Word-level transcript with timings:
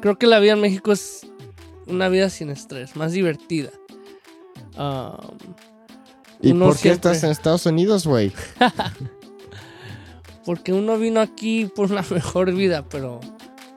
Creo 0.00 0.18
que 0.18 0.26
la 0.26 0.38
vida 0.40 0.52
en 0.52 0.60
México 0.60 0.92
es 0.92 1.26
una 1.86 2.08
vida 2.08 2.30
sin 2.30 2.50
estrés, 2.50 2.96
más 2.96 3.12
divertida. 3.12 3.70
Um, 4.78 5.36
¿Y 6.40 6.54
por 6.54 6.72
qué 6.72 6.78
siempre- 6.78 6.90
estás 6.92 7.22
en 7.24 7.30
Estados 7.30 7.66
Unidos, 7.66 8.06
güey? 8.06 8.32
Porque 10.46 10.72
uno 10.72 10.96
vino 10.98 11.20
aquí 11.20 11.66
por 11.66 11.92
una 11.92 12.02
mejor 12.10 12.52
vida, 12.52 12.86
pero 12.88 13.20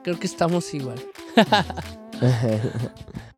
creo 0.02 0.18
que 0.18 0.26
estamos 0.26 0.72
igual. 0.72 0.98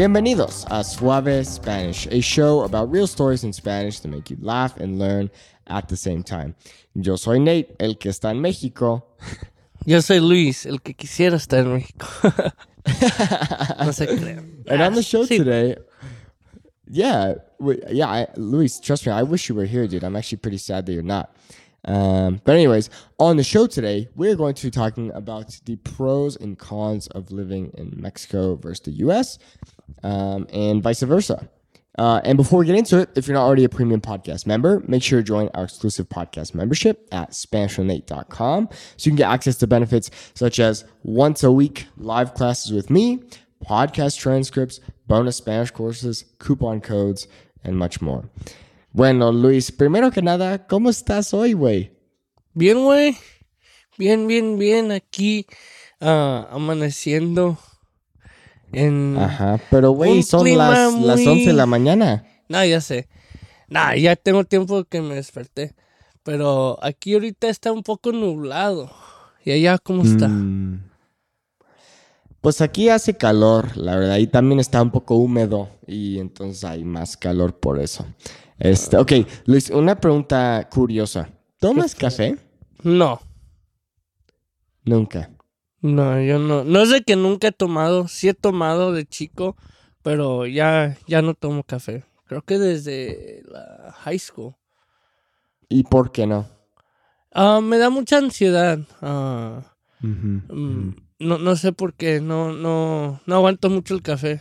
Bienvenidos 0.00 0.64
a 0.70 0.82
Suave 0.82 1.44
Spanish, 1.44 2.06
a 2.06 2.22
show 2.22 2.62
about 2.62 2.90
real 2.90 3.06
stories 3.06 3.44
in 3.44 3.52
Spanish 3.52 4.00
to 4.00 4.08
make 4.08 4.30
you 4.30 4.38
laugh 4.40 4.74
and 4.78 4.98
learn 4.98 5.30
at 5.66 5.88
the 5.88 5.94
same 5.94 6.22
time. 6.22 6.54
Yo 6.94 7.16
soy 7.16 7.38
Nate, 7.38 7.76
el 7.78 7.96
que 7.96 8.10
está 8.10 8.30
en 8.30 8.40
México. 8.40 9.02
Yo 9.84 10.00
soy 10.00 10.20
Luis, 10.20 10.64
el 10.64 10.78
que 10.78 10.94
quisiera 10.94 11.36
estar 11.36 11.66
en 11.66 11.74
México. 11.74 12.06
no 13.84 13.92
se 13.92 14.06
crean. 14.06 14.64
And 14.70 14.80
on 14.80 14.94
the 14.94 15.02
show 15.02 15.26
Sí. 15.26 15.36
today, 15.36 15.76
yeah, 16.88 17.34
yeah, 17.90 18.08
I, 18.08 18.26
Luis, 18.36 18.80
trust 18.80 19.06
me, 19.06 19.12
I 19.12 19.22
wish 19.22 19.50
you 19.50 19.54
were 19.54 19.66
here, 19.66 19.86
dude. 19.86 20.02
I'm 20.02 20.16
actually 20.16 20.38
pretty 20.38 20.56
sad 20.56 20.86
that 20.86 20.94
you're 20.94 21.02
not. 21.02 21.36
Um, 21.84 22.40
but 22.44 22.54
anyways, 22.54 22.90
on 23.18 23.36
the 23.36 23.44
show 23.44 23.66
today, 23.66 24.08
we're 24.14 24.36
going 24.36 24.54
to 24.54 24.66
be 24.66 24.70
talking 24.70 25.10
about 25.12 25.58
the 25.64 25.76
pros 25.76 26.36
and 26.36 26.58
cons 26.58 27.06
of 27.08 27.30
living 27.30 27.72
in 27.76 27.94
Mexico 27.96 28.56
versus 28.56 28.80
the 28.80 28.92
U.S. 28.92 29.38
Um, 30.02 30.46
and 30.52 30.82
vice 30.82 31.02
versa. 31.02 31.48
Uh, 31.98 32.20
and 32.24 32.36
before 32.36 32.60
we 32.60 32.66
get 32.66 32.76
into 32.76 32.98
it, 32.98 33.10
if 33.14 33.26
you're 33.26 33.34
not 33.34 33.44
already 33.44 33.64
a 33.64 33.68
premium 33.68 34.00
podcast 34.00 34.46
member, 34.46 34.82
make 34.86 35.02
sure 35.02 35.18
to 35.18 35.22
join 35.22 35.50
our 35.54 35.64
exclusive 35.64 36.08
podcast 36.08 36.54
membership 36.54 37.06
at 37.12 37.32
SpanishOnNate.com 37.32 38.68
so 38.70 39.06
you 39.06 39.10
can 39.10 39.16
get 39.16 39.28
access 39.28 39.56
to 39.56 39.66
benefits 39.66 40.10
such 40.34 40.60
as 40.60 40.84
once 41.02 41.42
a 41.42 41.50
week 41.50 41.88
live 41.96 42.32
classes 42.34 42.72
with 42.72 42.90
me, 42.90 43.20
podcast 43.66 44.18
transcripts, 44.18 44.80
bonus 45.08 45.36
Spanish 45.36 45.72
courses, 45.72 46.24
coupon 46.38 46.80
codes, 46.80 47.26
and 47.64 47.76
much 47.76 48.00
more. 48.00 48.30
Bueno, 48.92 49.30
Luis, 49.30 49.70
primero 49.70 50.10
que 50.10 50.20
nada, 50.20 50.66
¿cómo 50.66 50.90
estás 50.90 51.32
hoy, 51.32 51.52
güey? 51.52 51.92
Bien, 52.54 52.82
güey. 52.82 53.16
Bien, 53.96 54.26
bien, 54.26 54.58
bien. 54.58 54.90
Aquí 54.90 55.46
ah, 56.00 56.48
amaneciendo 56.50 57.58
en... 58.72 59.16
Ajá, 59.16 59.60
pero 59.70 59.92
güey, 59.92 60.22
son 60.22 60.56
las, 60.56 60.92
las 60.94 61.20
muy- 61.20 61.26
11 61.26 61.46
de 61.46 61.52
la 61.52 61.66
mañana. 61.66 62.24
No, 62.48 62.64
ya 62.64 62.80
sé. 62.80 63.08
Nah, 63.68 63.94
ya 63.94 64.16
tengo 64.16 64.44
tiempo 64.44 64.82
que 64.84 65.00
me 65.00 65.14
desperté. 65.14 65.74
Pero 66.24 66.78
aquí 66.82 67.14
ahorita 67.14 67.48
está 67.48 67.70
un 67.70 67.84
poco 67.84 68.10
nublado. 68.10 68.90
¿Y 69.44 69.52
allá 69.52 69.78
cómo 69.78 70.02
está? 70.02 70.26
Mm. 70.28 70.90
Pues 72.40 72.60
aquí 72.60 72.88
hace 72.88 73.16
calor, 73.16 73.76
la 73.76 73.96
verdad, 73.96 74.16
y 74.16 74.26
también 74.26 74.60
está 74.60 74.80
un 74.80 74.90
poco 74.90 75.16
húmedo 75.16 75.68
y 75.86 76.18
entonces 76.18 76.64
hay 76.64 76.84
más 76.84 77.16
calor 77.18 77.58
por 77.60 77.78
eso. 77.78 78.06
Este, 78.60 78.96
ok, 78.98 79.12
Luis, 79.46 79.70
una 79.70 79.98
pregunta 79.98 80.68
curiosa. 80.70 81.30
¿Tomas 81.58 81.94
café? 81.94 82.36
No, 82.82 83.20
Nunca. 84.84 85.30
no, 85.82 86.20
yo 86.22 86.38
no. 86.38 86.64
No 86.64 86.80
es 86.82 86.90
de 86.90 87.02
que 87.02 87.16
nunca 87.16 87.48
he 87.48 87.52
tomado. 87.52 88.08
Sí 88.08 88.28
he 88.28 88.34
tomado 88.34 88.92
de 88.92 89.06
chico, 89.06 89.56
pero 90.02 90.46
ya, 90.46 90.96
ya 91.06 91.20
no 91.22 91.34
tomo 91.34 91.62
café. 91.64 92.04
Creo 92.26 92.42
que 92.42 92.58
desde 92.58 93.42
la 93.46 93.92
high 94.04 94.18
school. 94.18 94.54
¿Y 95.68 95.82
por 95.84 96.12
qué 96.12 96.26
no? 96.26 96.46
Ah, 97.32 97.60
me 97.62 97.78
da 97.78 97.90
mucha 97.90 98.18
ansiedad. 98.18 98.78
Ah, 99.02 99.74
mm, 100.00 100.90
no, 101.18 101.38
no 101.38 101.56
sé 101.56 101.72
por 101.72 101.94
qué. 101.94 102.20
No, 102.20 102.52
no, 102.52 103.20
no 103.26 103.34
aguanto 103.34 103.68
mucho 103.70 103.94
el 103.94 104.02
café. 104.02 104.40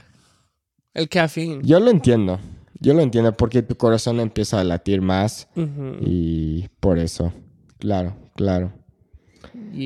El 0.93 1.07
café. 1.09 1.59
Yo 1.63 1.79
lo 1.79 1.91
entiendo. 1.91 2.39
Yo 2.79 2.93
lo 2.93 3.01
entiendo 3.01 3.35
porque 3.35 3.61
tu 3.61 3.75
corazón 3.75 4.19
empieza 4.19 4.59
a 4.59 4.63
latir 4.63 5.01
más 5.01 5.47
y 6.01 6.67
por 6.79 6.97
eso. 6.99 7.33
Claro, 7.77 8.15
claro. 8.35 8.71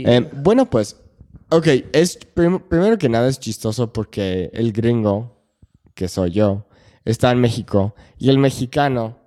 Eh, 0.05 0.29
bueno, 0.43 0.69
pues, 0.69 0.97
ok, 1.49 1.67
es 1.91 2.17
prim- 2.33 2.59
primero 2.59 2.97
que 2.97 3.09
nada 3.09 3.27
es 3.29 3.39
chistoso 3.39 3.91
porque 3.91 4.49
el 4.53 4.71
gringo, 4.71 5.35
que 5.95 6.07
soy 6.07 6.31
yo, 6.31 6.65
está 7.05 7.31
en 7.31 7.39
México 7.39 7.95
y 8.17 8.29
el 8.29 8.37
mexicano, 8.37 9.17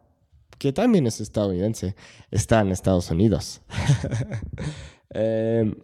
que 0.59 0.73
también 0.73 1.07
es 1.07 1.21
estadounidense, 1.21 1.95
está 2.31 2.61
en 2.61 2.71
Estados 2.73 3.11
Unidos. 3.11 3.61
Em, 5.11 5.75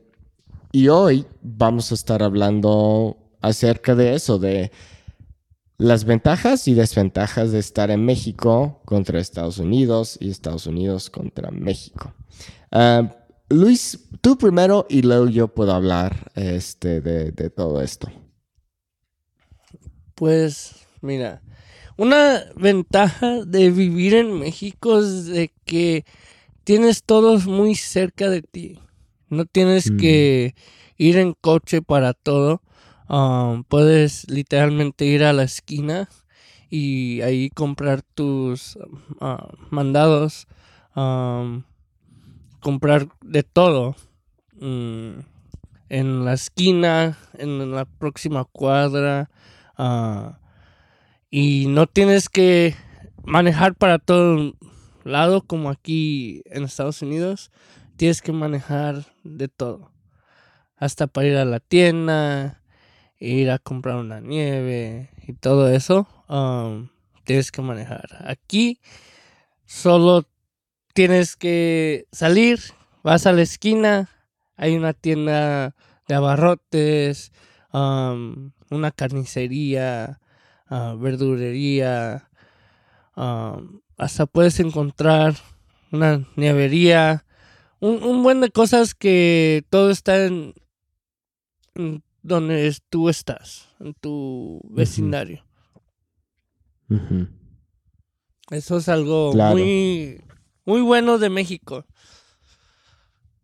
y 0.72 0.88
hoy 0.88 1.24
vamos 1.42 1.90
a 1.92 1.94
estar 1.94 2.22
hablando 2.22 3.16
acerca 3.40 3.94
de 3.94 4.14
eso, 4.14 4.38
de 4.38 4.72
las 5.82 6.04
ventajas 6.04 6.68
y 6.68 6.74
desventajas 6.74 7.50
de 7.52 7.58
estar 7.58 7.90
en 7.90 8.04
México 8.04 8.80
contra 8.84 9.18
Estados 9.18 9.58
Unidos 9.58 10.16
y 10.20 10.30
Estados 10.30 10.66
Unidos 10.66 11.10
contra 11.10 11.50
México. 11.50 12.14
Ah, 12.70 13.16
Luis, 13.48 13.98
tú 14.20 14.38
primero 14.38 14.86
y 14.88 15.02
luego 15.02 15.28
yo 15.28 15.48
puedo 15.48 15.72
hablar 15.72 16.30
este, 16.34 17.00
de, 17.00 17.32
de 17.32 17.50
todo 17.50 17.82
esto. 17.82 18.10
Pues, 20.14 20.86
mira, 21.00 21.42
una 21.96 22.44
ventaja 22.56 23.44
de 23.44 23.70
vivir 23.70 24.14
en 24.14 24.38
México 24.38 25.00
es 25.00 25.26
de 25.26 25.52
que 25.64 26.04
tienes 26.64 27.02
todos 27.02 27.46
muy 27.46 27.74
cerca 27.74 28.30
de 28.30 28.42
ti. 28.42 28.78
No 29.28 29.46
tienes 29.46 29.90
Mm. 29.90 29.96
que 29.98 30.54
ir 30.96 31.16
en 31.18 31.34
coche 31.34 31.82
para 31.82 32.14
todo. 32.14 32.61
Um, 33.12 33.64
puedes 33.64 34.26
literalmente 34.30 35.04
ir 35.04 35.22
a 35.22 35.34
la 35.34 35.42
esquina 35.42 36.08
y 36.70 37.20
ahí 37.20 37.50
comprar 37.50 38.00
tus 38.00 38.78
ah, 39.20 39.50
mandados. 39.68 40.48
um, 40.96 41.64
comprar 42.60 43.08
de 43.20 43.42
todo. 43.42 43.96
Mm, 44.58 45.20
en 45.90 46.24
la 46.24 46.32
esquina, 46.32 47.18
en 47.34 47.70
la 47.72 47.84
próxima 47.84 48.46
cuadra. 48.46 49.28
ah, 49.76 50.38
y 51.30 51.66
no 51.66 51.86
tienes 51.86 52.30
que 52.30 52.74
manejar 53.24 53.74
para 53.74 53.98
todo 53.98 54.54
lado 55.04 55.42
como 55.42 55.68
aquí 55.68 56.42
en 56.46 56.64
Estados 56.64 57.02
Unidos. 57.02 57.50
Tienes 57.96 58.22
que 58.22 58.32
manejar 58.32 59.04
de 59.22 59.48
todo. 59.48 59.92
Hasta 60.76 61.06
para 61.06 61.26
ir 61.26 61.36
a 61.36 61.44
la 61.44 61.60
tienda, 61.60 62.61
ir 63.22 63.50
a 63.50 63.58
comprar 63.58 63.96
una 63.96 64.20
nieve 64.20 65.10
y 65.26 65.32
todo 65.34 65.68
eso. 65.68 66.08
um, 66.28 66.88
tienes 67.24 67.52
que 67.52 67.62
manejar. 67.62 68.08
Aquí 68.26 68.80
solo 69.64 70.24
tienes 70.92 71.36
que 71.36 72.06
salir, 72.12 72.60
vas 73.02 73.26
a 73.26 73.32
la 73.32 73.42
esquina, 73.42 74.10
hay 74.56 74.76
una 74.76 74.92
tienda 74.92 75.74
de 76.08 76.14
abarrotes, 76.14 77.32
um, 77.72 78.50
una 78.70 78.90
carnicería, 78.90 80.20
ah, 80.68 80.94
verdurería, 80.98 82.28
um, 83.16 83.80
hasta 83.96 84.26
puedes 84.26 84.58
encontrar 84.60 85.34
una 85.92 86.26
nievería, 86.36 87.24
un, 87.80 88.02
un 88.02 88.22
buen 88.22 88.40
de 88.40 88.50
cosas 88.50 88.94
que 88.94 89.64
todo 89.70 89.90
está 89.90 90.24
en, 90.24 90.54
en 91.74 92.02
donde 92.22 92.66
es- 92.68 92.82
tú 92.88 93.08
estás, 93.08 93.68
en 93.80 93.94
tu 93.94 94.60
vecindario. 94.70 95.44
Eso 98.50 98.76
es 98.78 98.88
algo 98.88 99.32
Claro. 99.32 99.56
muy, 99.56 100.20
muy 100.64 100.80
bueno 100.82 101.18
de 101.18 101.30
México. 101.30 101.86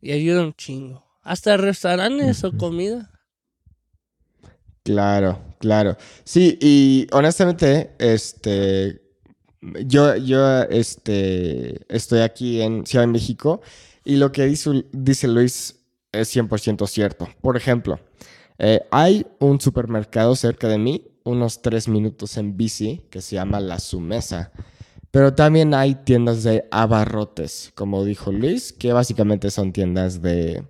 Y 0.01 0.13
ayuda 0.13 0.43
un 0.45 0.55
chingo. 0.55 1.05
Hasta 1.23 1.57
restaurantes 1.57 2.45
o 2.45 2.53
comida. 2.57 3.11
Claro, 4.85 5.43
claro. 5.59 5.97
Sí, 6.25 6.59
y 6.61 7.07
honestamente, 7.13 7.91
este, 7.99 9.03
yo, 9.85 10.17
yo, 10.17 10.63
este, 10.63 11.81
estoy 11.95 12.21
aquí 12.21 12.63
en 12.63 12.87
Ciudad 12.87 13.05
de 13.05 13.13
México 13.13 13.61
y 14.05 14.17
lo 14.17 14.33
que 14.33 14.47
dice, 14.47 14.87
dice 14.93 15.29
Luis 15.29 15.79
es 16.13 16.29
100% 16.35 16.87
cierto. 16.87 17.29
Por 17.43 17.57
ejemplo, 17.57 18.01
eh, 18.59 18.81
hay 18.91 19.27
un 19.39 19.61
supermercado 19.61 20.35
cerca 20.37 20.69
de 20.69 20.79
mí, 20.79 21.05
unos 21.25 21.63
tres 21.63 21.89
minutos 21.89 22.37
en 22.37 22.57
bici, 22.57 23.03
que 23.11 23.21
se 23.21 23.37
llama 23.37 23.61
La 23.61 23.79
Sumesa. 23.79 24.53
Pero 25.11 25.35
también 25.35 25.73
hay 25.75 25.95
tiendas 25.95 26.43
de 26.43 26.67
abarrotes, 26.71 27.73
como 27.75 28.05
dijo 28.05 28.31
Luis, 28.31 28.73
que 28.73 28.93
básicamente 28.93 29.51
son 29.51 29.73
tiendas 29.73 30.21
de, 30.21 30.65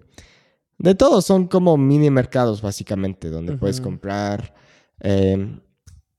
de 0.79 0.95
todo, 0.95 1.23
son 1.23 1.49
como 1.49 1.77
mini 1.77 2.11
mercados 2.11 2.63
básicamente, 2.63 3.31
donde 3.31 3.57
puedes 3.57 3.81
comprar 3.81 4.55
eh, 5.01 5.61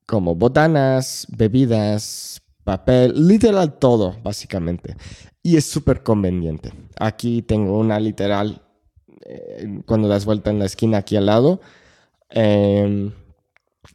como 0.06 0.34
botanas, 0.34 1.26
bebidas, 1.30 2.42
papel, 2.64 3.26
literal 3.26 3.78
todo, 3.78 4.16
básicamente. 4.22 4.96
Y 5.42 5.56
es 5.56 5.64
súper 5.64 6.02
conveniente. 6.02 6.72
Aquí 6.98 7.40
tengo 7.42 7.78
una 7.78 7.98
literal, 7.98 8.62
eh, 9.24 9.82
cuando 9.86 10.08
das 10.08 10.24
vuelta 10.24 10.50
en 10.50 10.58
la 10.58 10.66
esquina 10.66 10.98
aquí 10.98 11.16
al 11.16 11.26
lado. 11.26 11.60
Em, 12.30 13.12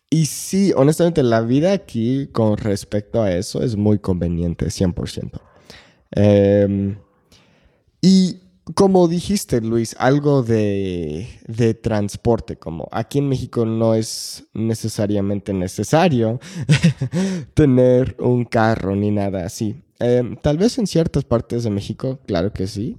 y 0.10 0.26
sí, 0.26 0.74
honestamente, 0.76 1.24
la 1.24 1.42
vida 1.42 1.74
aquí 1.74 2.28
con 2.32 2.58
respecto 2.58 3.22
a 3.22 3.32
eso 3.32 3.62
es 3.64 3.76
muy 3.76 4.00
conveniente, 4.00 4.70
100%. 4.70 5.42
Em, 6.12 6.98
y 8.02 8.40
como 8.74 9.08
dijiste, 9.08 9.62
Luis, 9.62 9.96
algo 10.00 10.42
de, 10.42 11.28
transporte, 11.84 12.56
como 12.58 12.88
aquí 12.92 13.20
en 13.20 13.30
México 13.30 13.66
no 13.66 13.94
es 13.94 14.46
necesariamente 14.54 15.54
necesario 15.54 16.40
tener 17.54 18.16
un 18.20 18.46
carro 18.46 18.96
ni 18.96 19.12
nada 19.12 19.46
así. 19.46 19.84
Em, 20.00 20.36
tal 20.38 20.58
vez 20.58 20.78
en 20.80 20.88
ciertas 20.88 21.24
partes 21.24 21.64
de 21.64 21.70
México, 21.70 22.20
claro 22.26 22.52
que 22.54 22.68
sí, 22.68 22.98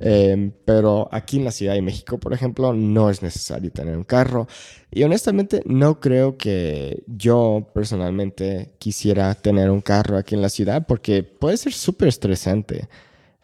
em, 0.00 0.52
pero 0.64 1.08
aquí 1.12 1.38
en 1.38 1.44
la 1.44 1.50
Ciudad 1.50 1.74
de 1.74 1.82
México, 1.82 2.18
por 2.18 2.32
ejemplo, 2.32 2.72
no 2.72 3.10
es 3.10 3.22
necesario 3.22 3.70
tener 3.70 3.96
un 3.96 4.04
carro. 4.04 4.46
Y 4.90 5.02
honestamente, 5.02 5.62
no 5.66 6.00
creo 6.00 6.36
que 6.36 7.02
yo 7.06 7.70
personalmente 7.74 8.74
quisiera 8.78 9.34
tener 9.34 9.70
un 9.70 9.80
carro 9.80 10.16
aquí 10.16 10.34
en 10.34 10.42
la 10.42 10.48
ciudad 10.48 10.86
porque 10.86 11.22
puede 11.22 11.56
ser 11.56 11.72
súper 11.72 12.08
estresante. 12.08 12.88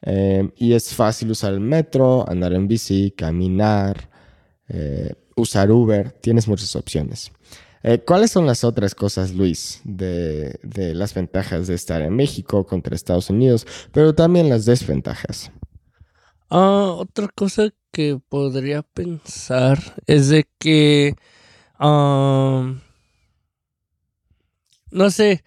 Em, 0.02 0.50
y 0.56 0.75
es 0.75 0.94
fácil 0.94 1.31
usar 1.31 1.52
el 1.55 1.61
metro, 1.61 2.29
andar 2.29 2.52
en 2.52 2.69
bici, 2.69 3.11
caminar, 3.17 4.11
eh, 4.69 5.14
usar 5.37 5.70
Uber. 5.70 6.12
Tienes 6.12 6.47
muchas 6.49 6.76
opciones. 6.76 7.32
Eh, 7.87 7.99
¿Cuáles 7.99 8.31
son 8.31 8.47
las 8.47 8.64
otras 8.64 8.94
cosas, 8.94 9.35
Luis, 9.35 9.82
de, 9.85 10.58
las 10.94 11.12
ventajas 11.12 11.67
de 11.67 11.75
estar 11.75 12.00
en 12.00 12.17
México 12.17 12.67
contra 12.67 12.97
Estados 12.97 13.29
Unidos, 13.29 13.67
pero 13.93 14.14
también 14.14 14.49
las 14.49 14.64
desventajas? 14.64 15.52
Ah, 16.56 16.94
otra 16.96 17.26
cosa 17.26 17.70
que 17.90 18.20
podría 18.28 18.82
pensar 18.82 19.80
es 20.06 20.28
de 20.28 20.46
que, 20.60 21.16
no 21.80 22.80
sé, 25.10 25.42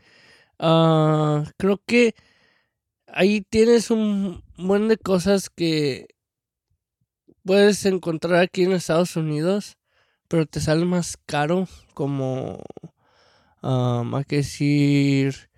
ah, 0.60 1.46
creo 1.56 1.82
que 1.86 2.14
ahí 3.08 3.40
tienes 3.40 3.90
un 3.90 4.44
buen 4.58 4.90
de 4.90 4.98
cosas 4.98 5.50
que 5.50 6.08
puedes 7.46 7.86
encontrar 7.86 8.42
aquí 8.42 8.64
en 8.64 8.74
Estados 8.74 9.16
Unidos, 9.16 9.78
pero 10.28 10.46
te 10.46 10.60
sale 10.60 10.84
más 10.84 11.16
caro 11.26 11.70
como, 11.94 12.62
hay 13.62 14.26
que 14.26 14.36
decir, 14.36 15.50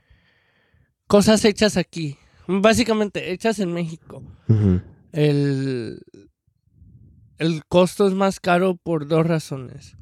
cosas 1.08 1.44
hechas 1.44 1.76
aquí, 1.76 2.20
básicamente 2.46 3.32
hechas 3.32 3.58
en 3.58 3.74
México. 3.74 4.22
El, 5.12 6.02
el 7.38 7.66
costo 7.66 8.08
es 8.08 8.14
más 8.14 8.40
caro 8.40 8.76
por 8.76 9.08
dos 9.08 9.26
razones. 9.26 9.96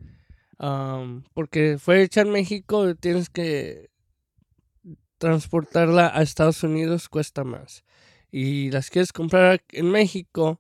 porque 1.33 1.77
fue 1.80 2.01
hecha 2.01 2.21
en 2.21 2.31
México, 2.31 2.95
tienes 2.95 3.30
que 3.30 3.89
transportarla 5.18 6.12
a 6.13 6.21
Estados 6.21 6.63
Unidos 6.63 7.09
cuesta 7.09 7.44
más. 7.44 7.83
Y 8.31 8.71
las 8.71 8.89
quieres 8.89 9.13
comprar 9.13 9.63
en 9.69 9.89
México, 9.89 10.59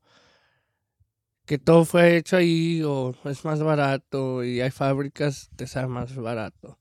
que 1.45 1.57
todo 1.57 1.85
fue 1.85 2.17
hecho 2.17 2.37
ahí 2.37 2.83
o 2.83 3.15
es 3.25 3.45
más 3.45 3.61
barato 3.63 4.43
y 4.43 4.61
hay 4.61 4.71
fábricas, 4.71 5.49
te 5.55 5.65
sale 5.65 5.87
más 5.87 6.15
barato. 6.15 6.77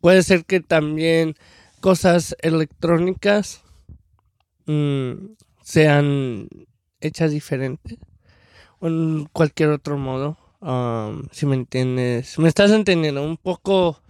Puede 0.00 0.22
ser 0.22 0.44
que 0.44 0.60
también 0.60 1.34
cosas 1.80 2.36
electrónicas 2.40 3.62
mm, 4.66 5.34
sean 5.62 6.48
hechas 7.00 7.30
diferente 7.30 7.98
o 8.78 8.88
en 8.88 9.28
cualquier 9.32 9.70
otro 9.70 9.98
modo. 9.98 10.36
Um, 10.60 11.24
si 11.32 11.46
me 11.46 11.56
entiendes, 11.56 12.38
me 12.38 12.48
estás 12.48 12.70
entendiendo 12.70 13.22
un 13.22 13.36
poco 13.36 14.02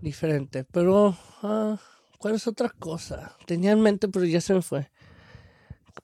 diferente. 0.00 0.64
Pero, 0.64 1.16
uh, 1.42 1.76
¿cuál 2.18 2.34
es 2.34 2.46
otra 2.46 2.70
cosa? 2.70 3.36
Tenía 3.46 3.72
en 3.72 3.80
mente, 3.80 4.08
pero 4.08 4.24
ya 4.24 4.40
se 4.40 4.54
me 4.54 4.62
fue. 4.62 4.90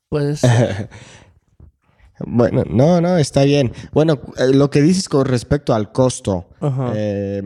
Puedes. 0.08 0.42
bueno, 2.20 2.64
no, 2.68 3.00
no, 3.00 3.18
está 3.18 3.44
bien. 3.44 3.72
Bueno, 3.92 4.20
eh, 4.36 4.48
lo 4.54 4.70
que 4.70 4.82
dices 4.82 5.08
con 5.08 5.26
respecto 5.26 5.74
al 5.74 5.92
costo, 5.92 6.48
eh, 6.94 7.42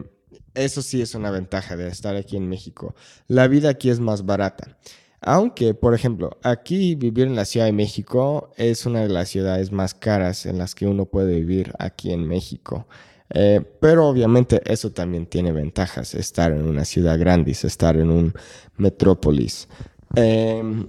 eso 0.55 0.83
sí 0.83 1.01
es 1.01 1.15
una 1.15 1.31
ventaja 1.31 1.77
de 1.77 1.89
estar 1.89 2.17
aquí 2.17 2.37
en 2.37 2.49
México. 2.49 2.95
La 3.27 3.49
vida 3.49 3.71
aquí 3.71 3.91
es 3.91 4.01
más 4.01 4.25
barata. 4.25 4.79
Aunque, 5.25 5.73
por 5.75 5.95
ejemplo, 5.95 6.39
aquí 6.43 6.97
vivir 6.97 7.29
en 7.29 7.37
la 7.37 7.45
Ciudad 7.45 7.67
de 7.67 7.73
México 7.73 8.51
es 8.57 8.87
una 8.87 9.03
de 9.03 9.09
las 9.09 9.29
ciudades 9.29 9.71
más 9.71 9.95
caras 9.95 10.47
en 10.47 10.59
las 10.59 10.75
que 10.75 10.87
uno 10.87 11.07
puede 11.07 11.37
vivir 11.37 11.73
aquí 11.79 12.13
en 12.13 12.27
México. 12.27 12.87
Eh, 13.35 13.63
pero 13.81 14.09
obviamente 14.09 14.61
eso 14.65 14.91
también 14.91 15.27
tiene 15.27 15.53
ventajas, 15.53 16.15
estar 16.15 16.53
en 16.53 16.67
una 16.67 16.85
ciudad 16.85 17.19
grande, 17.19 17.53
estar 17.53 17.97
en 17.97 18.11
un 18.11 18.35
metrópolis. 18.77 19.69
Em, 20.17 20.89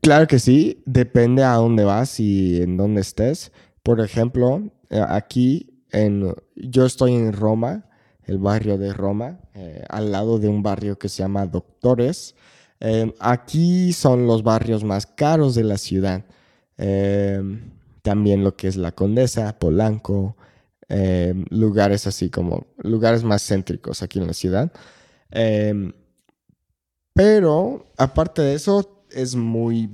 claro 0.00 0.26
que 0.26 0.38
sí, 0.38 0.82
depende 0.86 1.42
a 1.42 1.54
dónde 1.54 1.84
vas 1.84 2.20
y 2.20 2.62
en 2.62 2.76
dónde 2.76 3.00
estés. 3.00 3.52
Por 3.82 4.00
ejemplo, 4.00 4.70
eh, 4.90 5.02
aquí 5.08 5.82
en, 5.90 6.34
yo 6.54 6.86
estoy 6.86 7.14
en 7.14 7.32
Roma, 7.32 7.86
el 8.24 8.38
barrio 8.38 8.78
de 8.78 8.92
Roma, 8.92 9.40
eh, 9.54 9.82
al 9.88 10.12
lado 10.12 10.38
de 10.38 10.48
un 10.48 10.62
barrio 10.62 10.98
que 10.98 11.08
se 11.08 11.22
llama 11.22 11.46
Doctores. 11.46 12.36
Em, 12.80 13.12
aquí 13.20 13.92
son 13.92 14.26
los 14.26 14.42
barrios 14.42 14.84
más 14.84 15.06
caros 15.06 15.54
de 15.54 15.64
la 15.64 15.78
ciudad. 15.78 16.24
Em, 16.78 17.70
también 18.02 18.42
lo 18.42 18.56
que 18.56 18.68
es 18.68 18.76
la 18.76 18.92
Condesa, 18.92 19.58
Polanco, 19.58 20.36
Em, 20.92 21.44
lugares 21.50 22.08
así 22.08 22.30
como 22.30 22.66
lugares 22.78 23.22
más 23.22 23.46
céntricos 23.46 24.02
aquí 24.02 24.18
en 24.18 24.26
la 24.26 24.32
ciudad. 24.32 24.72
Pero 27.14 27.86
aparte 27.96 28.42
de 28.42 28.54
eso, 28.54 29.04
es 29.10 29.36
muy, 29.36 29.88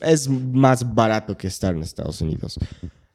es 0.00 0.28
más 0.28 0.94
barato 0.94 1.36
que 1.36 1.46
estar 1.46 1.76
en 1.76 1.82
Estados 1.82 2.20
Unidos. 2.20 2.58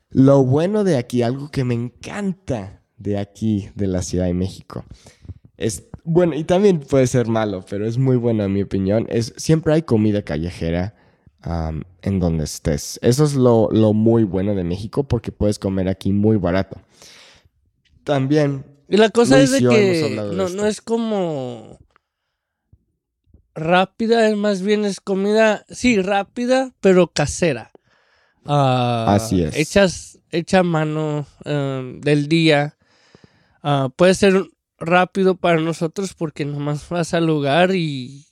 Lo 0.10 0.46
bueno 0.46 0.86
de 0.86 0.96
aquí, 0.96 1.22
algo 1.22 1.52
que 1.52 1.66
me 1.66 1.74
encanta 1.74 2.82
de 2.98 3.18
aquí, 3.18 3.70
de 3.76 3.88
la 3.88 4.04
Ciudad 4.04 4.26
de 4.26 4.34
México, 4.34 4.86
es, 5.58 5.84
bueno, 6.08 6.36
y 6.36 6.44
también 6.44 6.80
puede 6.80 7.08
ser 7.08 7.28
malo, 7.28 7.64
pero 7.70 7.86
es 7.86 7.98
muy 7.98 8.16
bueno 8.18 8.44
en 8.44 8.54
mi 8.54 8.62
opinión, 8.62 9.06
es 9.10 9.34
siempre 9.38 9.74
hay 9.74 9.82
comida 9.84 10.22
callejera 10.24 10.96
en 12.02 12.20
donde 12.20 12.44
estés. 12.44 13.00
Eso 13.02 13.24
es 13.24 13.36
lo, 13.36 13.70
lo 13.72 13.94
muy 13.94 14.24
bueno 14.24 14.54
de 14.56 14.64
México 14.64 15.04
porque 15.04 15.32
puedes 15.32 15.60
comer 15.60 15.88
aquí 15.88 16.12
muy 16.12 16.36
barato 16.38 16.82
también. 18.08 18.66
Y 18.88 18.98
la 18.98 19.10
cosa 19.10 19.40
es 19.40 19.52
de 19.52 19.60
que 19.60 20.16
no, 20.34 20.66
es 20.66 20.82
como 20.82 21.78
rápida, 23.54 24.30
es 24.30 24.38
más 24.38 24.62
bien 24.62 24.86
es 24.86 25.02
comida, 25.02 25.66
sí, 25.70 26.02
rápida, 26.02 26.74
pero 26.80 27.08
casera. 27.08 27.72
Ah, 28.46 29.08
Así 29.10 29.44
es. 29.44 29.58
Hechas, 29.58 30.20
hecha 30.32 30.60
a 30.60 30.64
mano 30.64 31.28
em, 31.44 32.00
del 32.00 32.30
día. 32.30 32.78
Ah, 33.62 33.90
puede 33.94 34.14
ser 34.14 34.46
rápido 34.80 35.36
para 35.36 35.60
nosotros 35.60 36.14
porque 36.14 36.46
nomás 36.46 36.88
vas 36.90 37.14
al 37.14 37.26
lugar 37.26 37.76
y 37.76 38.26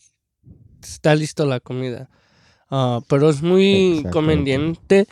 está 0.82 1.16
listo 1.16 1.46
la 1.46 1.60
comida. 1.60 2.10
Ah, 2.70 3.02
pero 3.08 3.30
es 3.30 3.42
muy 3.42 4.06
conveniente 4.12 5.08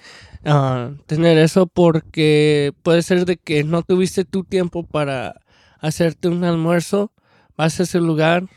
tener 1.06 1.38
eso 1.38 1.68
porque 1.68 2.74
puede 2.84 3.02
ser 3.02 3.26
de 3.26 3.38
que 3.38 3.64
no 3.64 3.84
tuviste 3.84 4.26
tu 4.26 4.44
tiempo 4.44 4.84
para 4.84 5.40
hacerte 5.80 6.28
un 6.28 6.44
almuerzo, 6.44 7.12
vas 7.56 7.80
a 7.80 7.84
ese 7.84 8.00
lugar, 8.00 8.48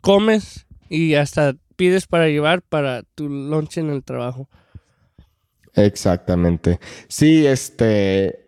comes 0.00 0.66
y 0.88 1.14
hasta 1.14 1.54
pides 1.76 2.06
para 2.06 2.28
llevar 2.28 2.62
para 2.62 3.02
tu 3.02 3.28
lunch 3.28 3.78
en 3.78 3.90
el 3.90 4.04
trabajo. 4.04 4.48
Exactamente. 5.74 6.78
Sí, 7.08 7.46
este, 7.46 8.41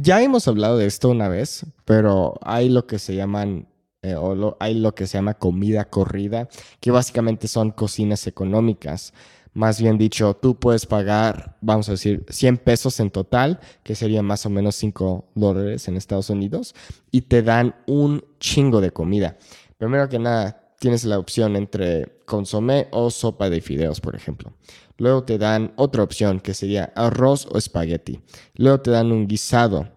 ya 0.00 0.22
hemos 0.22 0.46
hablado 0.48 0.78
de 0.78 0.86
esto 0.86 1.08
una 1.10 1.28
vez, 1.28 1.66
pero 1.84 2.38
hay 2.42 2.68
lo 2.68 2.86
que 2.86 2.98
se 2.98 3.14
llaman 3.14 3.68
eh, 4.02 4.14
o 4.14 4.56
hay 4.60 4.74
lo 4.74 4.94
que 4.94 5.06
se 5.06 5.18
llama 5.18 5.34
comida 5.34 5.84
corrida, 5.90 6.48
que 6.80 6.90
básicamente 6.90 7.48
son 7.48 7.70
cocinas 7.70 8.26
económicas. 8.26 9.12
Más 9.52 9.80
bien 9.80 9.98
dicho, 9.98 10.34
tú 10.34 10.58
puedes 10.58 10.86
pagar, 10.86 11.58
vamos 11.60 11.88
a 11.88 11.92
decir, 11.92 12.24
100 12.28 12.58
pesos 12.58 13.00
en 13.00 13.10
total, 13.10 13.60
que 13.82 13.94
serían 13.94 14.24
más 14.24 14.46
o 14.46 14.50
menos 14.50 14.76
5 14.76 15.32
dólares 15.34 15.88
en 15.88 15.96
Estados 15.96 16.30
Unidos, 16.30 16.74
y 17.10 17.22
te 17.22 17.42
dan 17.42 17.74
un 17.86 18.24
chingo 18.38 18.80
de 18.80 18.92
comida. 18.92 19.36
Primero 19.76 20.08
que 20.08 20.18
nada, 20.18 20.72
tienes 20.78 21.04
la 21.04 21.18
opción 21.18 21.56
entre 21.56 22.20
consomé 22.24 22.88
o 22.92 23.10
sopa 23.10 23.50
de 23.50 23.60
fideos, 23.60 24.00
por 24.00 24.14
ejemplo. 24.14 24.52
Luego 25.00 25.24
te 25.24 25.38
dan 25.38 25.72
otra 25.76 26.02
opción 26.02 26.40
que 26.40 26.52
sería 26.52 26.92
arroz 26.94 27.48
o 27.50 27.56
espagueti. 27.56 28.20
Luego 28.56 28.82
te 28.82 28.90
dan 28.90 29.10
un 29.12 29.26
guisado 29.26 29.88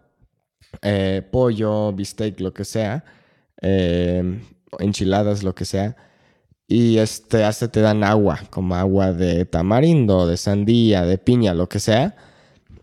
eh, 0.82 1.22
pollo, 1.30 1.92
bistec, 1.92 2.40
lo 2.40 2.54
que 2.54 2.64
sea, 2.64 3.04
eh, 3.62 4.40
enchiladas, 4.80 5.44
lo 5.44 5.54
que 5.54 5.66
sea. 5.66 5.98
Y 6.70 7.00
este, 7.00 7.44
hasta 7.44 7.68
te 7.68 7.82
dan 7.82 8.06
agua, 8.06 8.40
como 8.50 8.76
agua 8.76 9.12
de 9.12 9.44
tamarindo, 9.44 10.26
de 10.26 10.38
sandía, 10.38 11.04
de 11.06 11.18
piña, 11.18 11.54
lo 11.54 11.68
que 11.68 11.82
sea. 11.82 12.16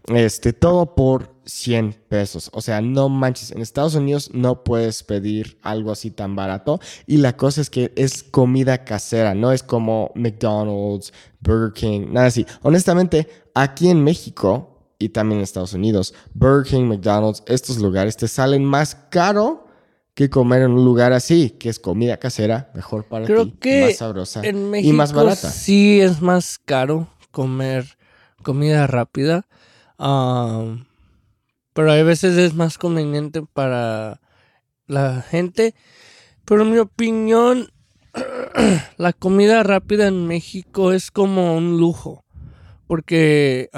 Este, 0.08 0.52
todo 0.52 0.94
por 0.94 1.29
100 1.44 1.94
pesos. 2.09 2.50
O 2.52 2.61
sea, 2.61 2.80
no 2.80 3.09
manches. 3.09 3.50
En 3.50 3.61
Estados 3.61 3.94
Unidos 3.94 4.30
no 4.32 4.64
puedes 4.64 5.02
pedir 5.02 5.59
algo 5.62 5.92
así 5.92 6.11
tan 6.11 6.37
barato. 6.37 6.80
Y 7.06 7.18
la 7.18 7.37
cosa 7.37 7.61
es 7.61 7.70
que 7.70 7.92
es 7.97 8.23
comida 8.23 8.85
casera. 8.85 9.35
No 9.35 9.52
es 9.52 9.62
como 9.62 10.12
McDonald's, 10.14 11.12
Burger 11.40 11.73
King, 11.73 12.06
nada 12.12 12.26
así. 12.26 12.47
Honestamente, 12.62 13.28
aquí 13.54 13.88
en 13.88 14.04
México 14.04 14.70
y 14.99 15.09
también 15.09 15.38
en 15.38 15.44
Estados 15.44 15.73
Unidos, 15.73 16.14
Burger 16.35 16.70
King, 16.70 16.85
McDonald's, 16.85 17.42
estos 17.47 17.78
lugares 17.78 18.16
te 18.16 18.28
salen 18.28 18.64
más 18.64 18.94
caro 19.11 19.66
que 20.14 20.28
comer 20.28 20.62
en 20.62 20.73
un 20.73 20.85
lugar 20.85 21.14
así, 21.14 21.50
que 21.50 21.70
es 21.70 21.78
comida 21.78 22.18
casera, 22.18 22.70
mejor 22.75 23.04
para 23.04 23.25
Creo 23.25 23.47
ti, 23.47 23.56
que 23.59 23.87
más 23.87 23.97
sabrosa 23.97 24.42
en 24.42 24.75
y 24.75 24.92
más 24.92 25.14
barata. 25.14 25.50
Sí, 25.50 26.00
es 26.00 26.20
más 26.20 26.59
caro 26.59 27.09
comer 27.30 27.97
comida 28.42 28.87
rápida. 28.87 29.47
am, 29.97 30.85
pero 31.72 31.92
a 31.92 32.02
veces 32.02 32.36
es 32.36 32.54
más 32.54 32.78
conveniente 32.78 33.42
para 33.42 34.20
la 34.86 35.22
gente. 35.22 35.74
Pero 36.44 36.62
en 36.62 36.72
mi 36.72 36.78
opinión, 36.78 37.70
la 38.96 39.12
comida 39.12 39.62
rápida 39.62 40.08
en 40.08 40.26
México 40.26 40.92
es 40.92 41.10
como 41.10 41.56
un 41.56 41.78
lujo. 41.78 42.24
Porque 42.86 43.70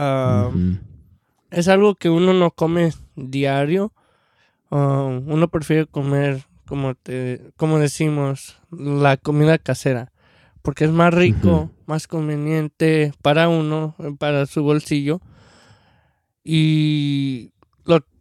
es 1.50 1.68
algo 1.68 1.94
que 1.96 2.08
uno 2.08 2.32
no 2.32 2.50
come 2.50 2.92
diario. 3.14 3.92
Uno 4.70 5.48
prefiere 5.48 5.86
comer, 5.86 6.44
como 6.66 6.94
te, 6.94 7.52
como 7.56 7.78
decimos, 7.78 8.58
la 8.70 9.18
comida 9.18 9.58
casera. 9.58 10.12
Porque 10.62 10.84
es 10.84 10.90
más 10.90 11.12
rico, 11.12 11.70
más 11.86 12.06
conveniente 12.06 13.12
para 13.20 13.50
uno, 13.50 13.94
para 14.18 14.46
su 14.46 14.62
bolsillo. 14.62 15.20
Y 16.42 17.51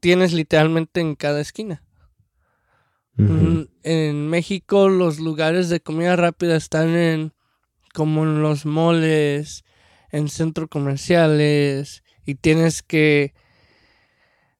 tienes 0.02 0.34
literalmente 0.34 1.00
en 1.00 1.16
cada 1.16 1.40
esquina. 1.40 1.84
Mm, 3.16 3.64
En 3.84 4.30
México 4.30 4.90
los 4.90 5.20
lugares 5.20 5.70
de 5.70 5.80
comida 5.80 6.16
rápida 6.16 6.56
están 6.56 6.90
en 6.96 7.34
como 7.94 8.24
en 8.24 8.42
los 8.42 8.66
moles, 8.66 9.64
en 10.12 10.30
centros 10.30 10.70
comerciales 10.70 12.04
y 12.26 12.36
tienes 12.36 12.84
que 12.84 13.34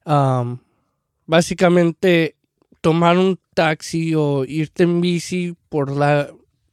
am, 0.04 0.60
básicamente 1.26 2.36
tomar 2.80 3.18
un 3.18 3.38
taxi 3.54 4.14
o 4.14 4.44
irte 4.44 4.82
en 4.84 5.00
bici 5.00 5.56
por 5.68 5.90
la 5.90 6.30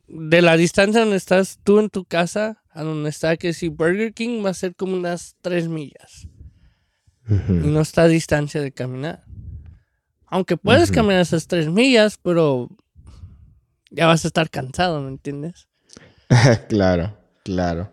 de 0.08 0.42
la 0.42 0.58
distancia 0.58 1.02
donde 1.02 1.18
estás 1.18 1.60
tú 1.64 1.80
en 1.80 1.90
tu 1.90 2.04
casa 2.04 2.64
a 2.72 2.84
donde 2.84 3.10
está 3.10 3.38
que 3.38 3.54
si 3.54 3.68
Burger 3.70 4.14
King 4.14 4.44
va 4.44 4.50
a 4.50 4.56
ser 4.56 4.76
como 4.76 4.96
unas 4.96 5.36
tres 5.42 5.68
millas 5.68 6.28
y 7.30 7.68
no 7.68 7.82
está 7.82 8.04
a 8.04 8.08
distancia 8.08 8.62
de 8.62 8.72
caminar. 8.72 9.24
Aunque 10.28 10.58
puedes 10.58 10.92
caminar 10.92 11.22
esas 11.22 11.48
tres 11.48 11.70
millas, 11.70 12.20
pero 12.22 12.70
ya 13.90 14.08
vas 14.08 14.24
a 14.26 14.28
estar 14.28 14.50
cansado, 14.50 15.02
¿me 15.02 15.10
entiendes? 15.10 15.68
claro, 16.70 17.18
claro. 17.44 17.92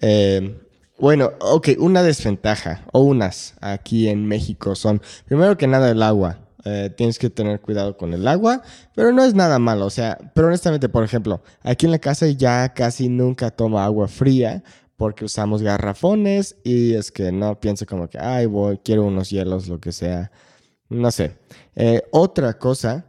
Eh, 0.00 0.60
bueno, 0.98 1.32
ok, 1.40 1.70
una 1.78 2.02
desventaja 2.02 2.84
o 2.92 3.02
unas 3.02 3.54
aquí 3.60 4.08
en 4.08 4.26
México 4.26 4.74
son, 4.74 5.00
primero 5.26 5.56
que 5.56 5.66
nada, 5.66 5.90
el 5.90 6.02
agua. 6.02 6.38
Eh, 6.64 6.90
tienes 6.96 7.18
que 7.18 7.28
tener 7.28 7.60
cuidado 7.60 7.96
con 7.96 8.14
el 8.14 8.28
agua, 8.28 8.62
pero 8.94 9.10
no 9.10 9.24
es 9.24 9.34
nada 9.34 9.58
malo. 9.58 9.86
O 9.86 9.90
sea, 9.90 10.16
pero 10.32 10.46
honestamente, 10.46 10.88
por 10.88 11.02
ejemplo, 11.02 11.42
aquí 11.62 11.86
en 11.86 11.92
la 11.92 11.98
casa 11.98 12.28
ya 12.28 12.72
casi 12.72 13.08
nunca 13.08 13.50
tomo 13.50 13.80
agua 13.80 14.06
fría 14.06 14.62
porque 15.02 15.24
usamos 15.24 15.62
garrafones 15.62 16.54
y 16.62 16.94
es 16.94 17.10
que 17.10 17.32
no 17.32 17.58
pienso 17.58 17.86
como 17.86 18.08
que, 18.08 18.20
ay, 18.20 18.46
voy, 18.46 18.78
quiero 18.84 19.02
unos 19.02 19.30
hielos, 19.30 19.66
lo 19.66 19.80
que 19.80 19.90
sea. 19.90 20.30
No 20.88 21.10
sé. 21.10 21.38
Eh, 21.74 22.02
otra 22.12 22.56
cosa 22.56 23.04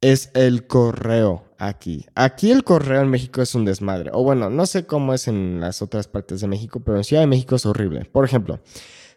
es 0.00 0.32
el 0.34 0.66
correo 0.66 1.44
aquí. 1.58 2.04
Aquí 2.16 2.50
el 2.50 2.64
correo 2.64 3.02
en 3.02 3.08
México 3.08 3.40
es 3.40 3.54
un 3.54 3.64
desmadre. 3.64 4.10
O 4.12 4.24
bueno, 4.24 4.50
no 4.50 4.66
sé 4.66 4.84
cómo 4.84 5.14
es 5.14 5.28
en 5.28 5.60
las 5.60 5.80
otras 5.80 6.08
partes 6.08 6.40
de 6.40 6.48
México, 6.48 6.80
pero 6.84 6.96
en 6.96 7.04
Ciudad 7.04 7.22
de 7.22 7.28
México 7.28 7.54
es 7.54 7.66
horrible. 7.66 8.04
Por 8.06 8.24
ejemplo, 8.24 8.58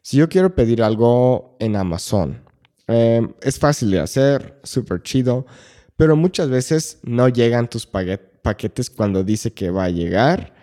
si 0.03 0.17
yo 0.17 0.29
quiero 0.29 0.53
pedir 0.53 0.83
algo 0.83 1.57
en 1.59 1.75
Amazon, 1.75 2.43
eh, 2.87 3.27
es 3.41 3.57
fácil 3.57 3.89
de 3.89 4.01
hacer, 4.01 4.59
súper 4.61 5.01
chido, 5.01 5.47
pero 5.97 6.15
muchas 6.15 6.49
veces 6.51 6.99
no 7.01 7.29
llegan 7.29 7.67
tus 7.67 7.91
paquet- 7.91 8.41
paquetes 8.43 8.91
cuando 8.91 9.23
dice 9.23 9.53
que 9.53 9.71
va 9.71 9.85
a 9.85 9.89
llegar 9.89 10.53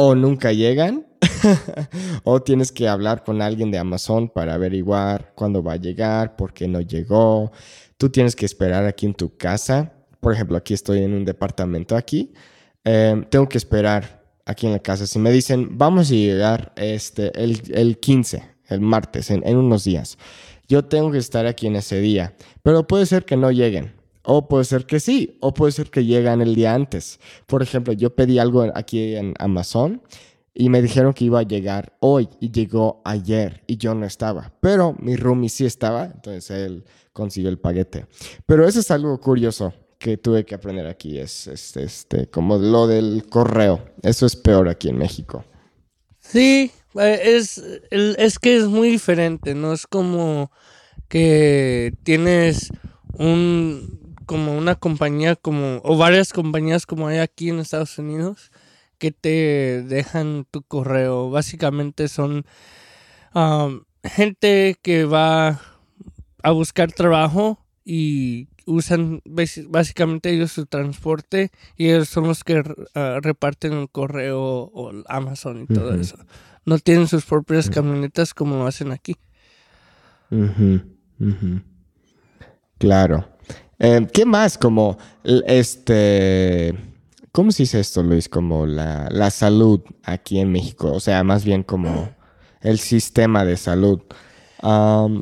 o 0.00 0.14
nunca 0.14 0.52
llegan. 0.52 1.06
o 2.24 2.40
tienes 2.40 2.70
que 2.70 2.86
hablar 2.86 3.24
con 3.24 3.42
alguien 3.42 3.72
de 3.72 3.78
Amazon 3.78 4.28
para 4.28 4.54
averiguar 4.54 5.32
cuándo 5.34 5.60
va 5.60 5.72
a 5.72 5.76
llegar, 5.76 6.36
por 6.36 6.52
qué 6.52 6.68
no 6.68 6.80
llegó. 6.80 7.50
Tú 7.96 8.08
tienes 8.08 8.36
que 8.36 8.46
esperar 8.46 8.86
aquí 8.86 9.06
en 9.06 9.14
tu 9.14 9.36
casa. 9.36 9.92
Por 10.20 10.32
ejemplo, 10.32 10.56
aquí 10.56 10.72
estoy 10.72 11.02
en 11.02 11.14
un 11.14 11.24
departamento 11.24 11.96
aquí. 11.96 12.32
Eh, 12.84 13.24
tengo 13.28 13.48
que 13.48 13.58
esperar 13.58 14.24
aquí 14.46 14.66
en 14.66 14.72
la 14.72 14.78
casa. 14.78 15.04
Si 15.04 15.18
me 15.18 15.32
dicen, 15.32 15.76
vamos 15.76 16.12
a 16.12 16.14
llegar 16.14 16.72
este, 16.76 17.32
el, 17.42 17.60
el 17.74 17.98
15, 17.98 18.42
el 18.68 18.80
martes, 18.80 19.32
en, 19.32 19.44
en 19.44 19.56
unos 19.56 19.82
días, 19.82 20.16
yo 20.68 20.84
tengo 20.84 21.10
que 21.10 21.18
estar 21.18 21.44
aquí 21.46 21.66
en 21.66 21.74
ese 21.74 21.98
día. 22.00 22.36
Pero 22.62 22.86
puede 22.86 23.04
ser 23.04 23.24
que 23.24 23.36
no 23.36 23.50
lleguen. 23.50 23.97
O 24.30 24.46
puede 24.46 24.64
ser 24.64 24.84
que 24.84 25.00
sí, 25.00 25.38
o 25.40 25.54
puede 25.54 25.72
ser 25.72 25.88
que 25.88 26.04
llegan 26.04 26.42
el 26.42 26.54
día 26.54 26.74
antes. 26.74 27.18
Por 27.46 27.62
ejemplo, 27.62 27.94
yo 27.94 28.14
pedí 28.14 28.38
algo 28.38 28.70
aquí 28.74 29.16
en 29.16 29.32
Amazon 29.38 30.02
y 30.52 30.68
me 30.68 30.82
dijeron 30.82 31.14
que 31.14 31.24
iba 31.24 31.40
a 31.40 31.44
llegar 31.44 31.96
hoy 32.00 32.28
y 32.38 32.50
llegó 32.50 33.00
ayer 33.06 33.62
y 33.66 33.78
yo 33.78 33.94
no 33.94 34.04
estaba. 34.04 34.52
Pero 34.60 34.94
mi 35.00 35.16
roomie 35.16 35.48
sí 35.48 35.64
estaba, 35.64 36.04
entonces 36.04 36.50
él 36.50 36.84
consiguió 37.14 37.48
el 37.48 37.58
paquete. 37.58 38.04
Pero 38.44 38.68
eso 38.68 38.80
es 38.80 38.90
algo 38.90 39.18
curioso 39.18 39.72
que 39.98 40.18
tuve 40.18 40.44
que 40.44 40.54
aprender 40.54 40.86
aquí, 40.86 41.18
es 41.18 41.46
este, 41.46 41.84
este, 41.84 42.26
como 42.26 42.58
lo 42.58 42.86
del 42.86 43.24
correo. 43.30 43.82
Eso 44.02 44.26
es 44.26 44.36
peor 44.36 44.68
aquí 44.68 44.90
en 44.90 44.98
México. 44.98 45.42
Sí, 46.20 46.70
eh, 47.00 47.20
es, 47.24 47.62
es 47.90 48.38
que 48.38 48.58
es 48.58 48.66
muy 48.66 48.90
diferente, 48.90 49.54
¿no? 49.54 49.72
Es 49.72 49.86
como 49.86 50.52
que 51.08 51.94
tienes 52.02 52.68
un 53.14 54.07
como 54.28 54.58
una 54.58 54.74
compañía 54.74 55.36
como 55.36 55.80
o 55.84 55.96
varias 55.96 56.34
compañías 56.34 56.84
como 56.84 57.08
hay 57.08 57.16
aquí 57.16 57.48
en 57.48 57.60
Estados 57.60 57.98
Unidos 57.98 58.52
que 58.98 59.10
te 59.10 59.82
dejan 59.82 60.46
tu 60.50 60.62
correo. 60.62 61.30
Básicamente 61.30 62.08
son 62.08 62.44
am, 63.32 63.84
gente 64.04 64.76
que 64.82 65.06
va 65.06 65.62
a 66.42 66.50
buscar 66.50 66.92
trabajo 66.92 67.64
y 67.86 68.48
usan 68.66 69.22
básicamente 69.24 70.28
ellos 70.28 70.52
su 70.52 70.66
transporte 70.66 71.50
y 71.74 71.88
ellos 71.88 72.10
son 72.10 72.24
los 72.24 72.44
que 72.44 72.62
ah, 72.94 73.20
reparten 73.22 73.72
el 73.72 73.88
correo 73.88 74.42
o 74.42 74.90
el 74.90 75.04
Amazon 75.08 75.62
y 75.62 75.66
todo 75.74 75.94
eso. 75.94 76.18
No 76.66 76.78
tienen 76.78 77.08
sus 77.08 77.24
propias 77.24 77.70
camionetas 77.70 78.34
como 78.34 78.56
lo 78.56 78.66
hacen 78.66 78.92
aquí. 78.92 79.16
Claro. 82.76 83.37
Eh, 83.78 84.06
¿Qué 84.12 84.24
más? 84.24 84.58
Como 84.58 84.98
este. 85.24 86.74
¿Cómo 87.32 87.52
se 87.52 87.62
dice 87.64 87.78
esto, 87.80 88.02
Luis? 88.02 88.28
Como 88.28 88.66
la, 88.66 89.08
la 89.10 89.30
salud 89.30 89.80
aquí 90.02 90.40
en 90.40 90.50
México. 90.50 90.92
O 90.92 91.00
sea, 91.00 91.22
más 91.22 91.44
bien 91.44 91.62
como 91.62 92.10
el 92.60 92.78
sistema 92.78 93.44
de 93.44 93.56
salud. 93.56 94.00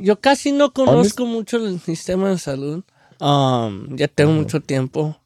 Yo 0.00 0.20
casi 0.20 0.52
no 0.52 0.72
conozco 0.72 1.26
mucho 1.26 1.58
el 1.58 1.78
sistema 1.80 2.30
de 2.30 2.38
salud. 2.38 2.84
Um, 3.20 3.96
ya 3.96 4.08
tengo 4.08 4.32
mucho 4.32 4.60
tiempo. 4.60 5.16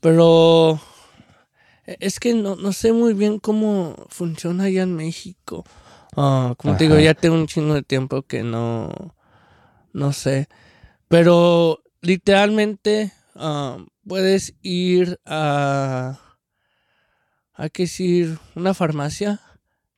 Pero 0.00 0.78
e- 1.86 1.96
es 2.00 2.20
que 2.20 2.34
no, 2.34 2.54
no 2.56 2.72
sé 2.72 2.92
muy 2.92 3.14
bien 3.14 3.38
cómo 3.40 3.96
funciona 4.08 4.64
allá 4.64 4.82
en 4.82 4.94
México. 4.94 5.64
Ah, 6.16 6.54
como 6.56 6.76
te 6.76 6.84
digo, 6.84 6.98
ya 6.98 7.14
tengo 7.14 7.34
un 7.34 7.46
chingo 7.46 7.74
de 7.74 7.82
tiempo 7.82 8.22
que 8.22 8.42
no, 8.42 8.90
no 9.92 10.12
sé. 10.12 10.48
Pero 11.08 11.80
literalmente 12.06 13.12
ah, 13.34 13.78
puedes 14.06 14.54
ir 14.62 15.18
a, 15.26 16.20
hay 17.52 17.70
que 17.70 17.82
decir, 17.82 18.38
una 18.54 18.74
farmacia 18.74 19.40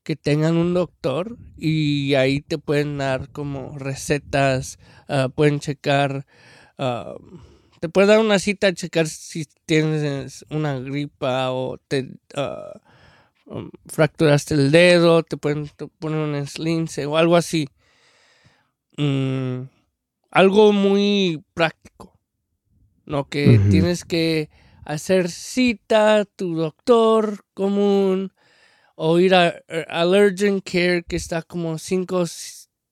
que 0.05 0.17
tengan 0.17 0.57
un 0.57 0.73
doctor 0.73 1.37
y 1.59 2.15
ahí 2.15 2.41
te 2.41 2.57
pueden 2.57 2.97
dar 2.97 3.31
como 3.31 3.79
recetas, 3.79 4.79
ah, 5.09 5.29
pueden 5.29 5.61
checar, 5.61 6.27
ah, 6.79 7.15
te 7.81 7.91
pueden 7.91 8.09
dar 8.09 8.21
una 8.21 8.39
cita 8.39 8.69
a 8.69 8.73
checar 8.73 9.07
si 9.07 9.47
tienes 9.67 10.47
una 10.49 10.79
gripa 10.79 11.53
o 11.53 11.77
te 11.77 12.09
um, 13.45 13.71
fracturaste 13.87 14.55
el 14.55 14.71
dedo, 14.71 15.23
te 15.25 15.37
pueden 15.37 15.71
poner 15.99 16.21
un 16.21 16.35
eslince 16.35 17.05
o 17.05 17.19
algo 17.19 17.37
así. 17.37 17.69
Mm, 18.97 19.69
algo 20.31 20.73
muy 20.73 21.43
práctico. 21.55 22.19
No 23.07 23.29
que 23.29 23.59
tienes 23.71 24.05
que 24.05 24.51
hacer 24.85 25.31
cita, 25.31 26.25
tu 26.25 26.55
doctor 26.55 27.45
común, 27.55 28.33
o 28.97 29.19
ir 29.19 29.35
a, 29.35 29.55
Allergen 29.89 30.61
Care, 30.61 31.05
que 31.05 31.17
está 31.17 31.43
como 31.43 31.79
5, 31.79 32.25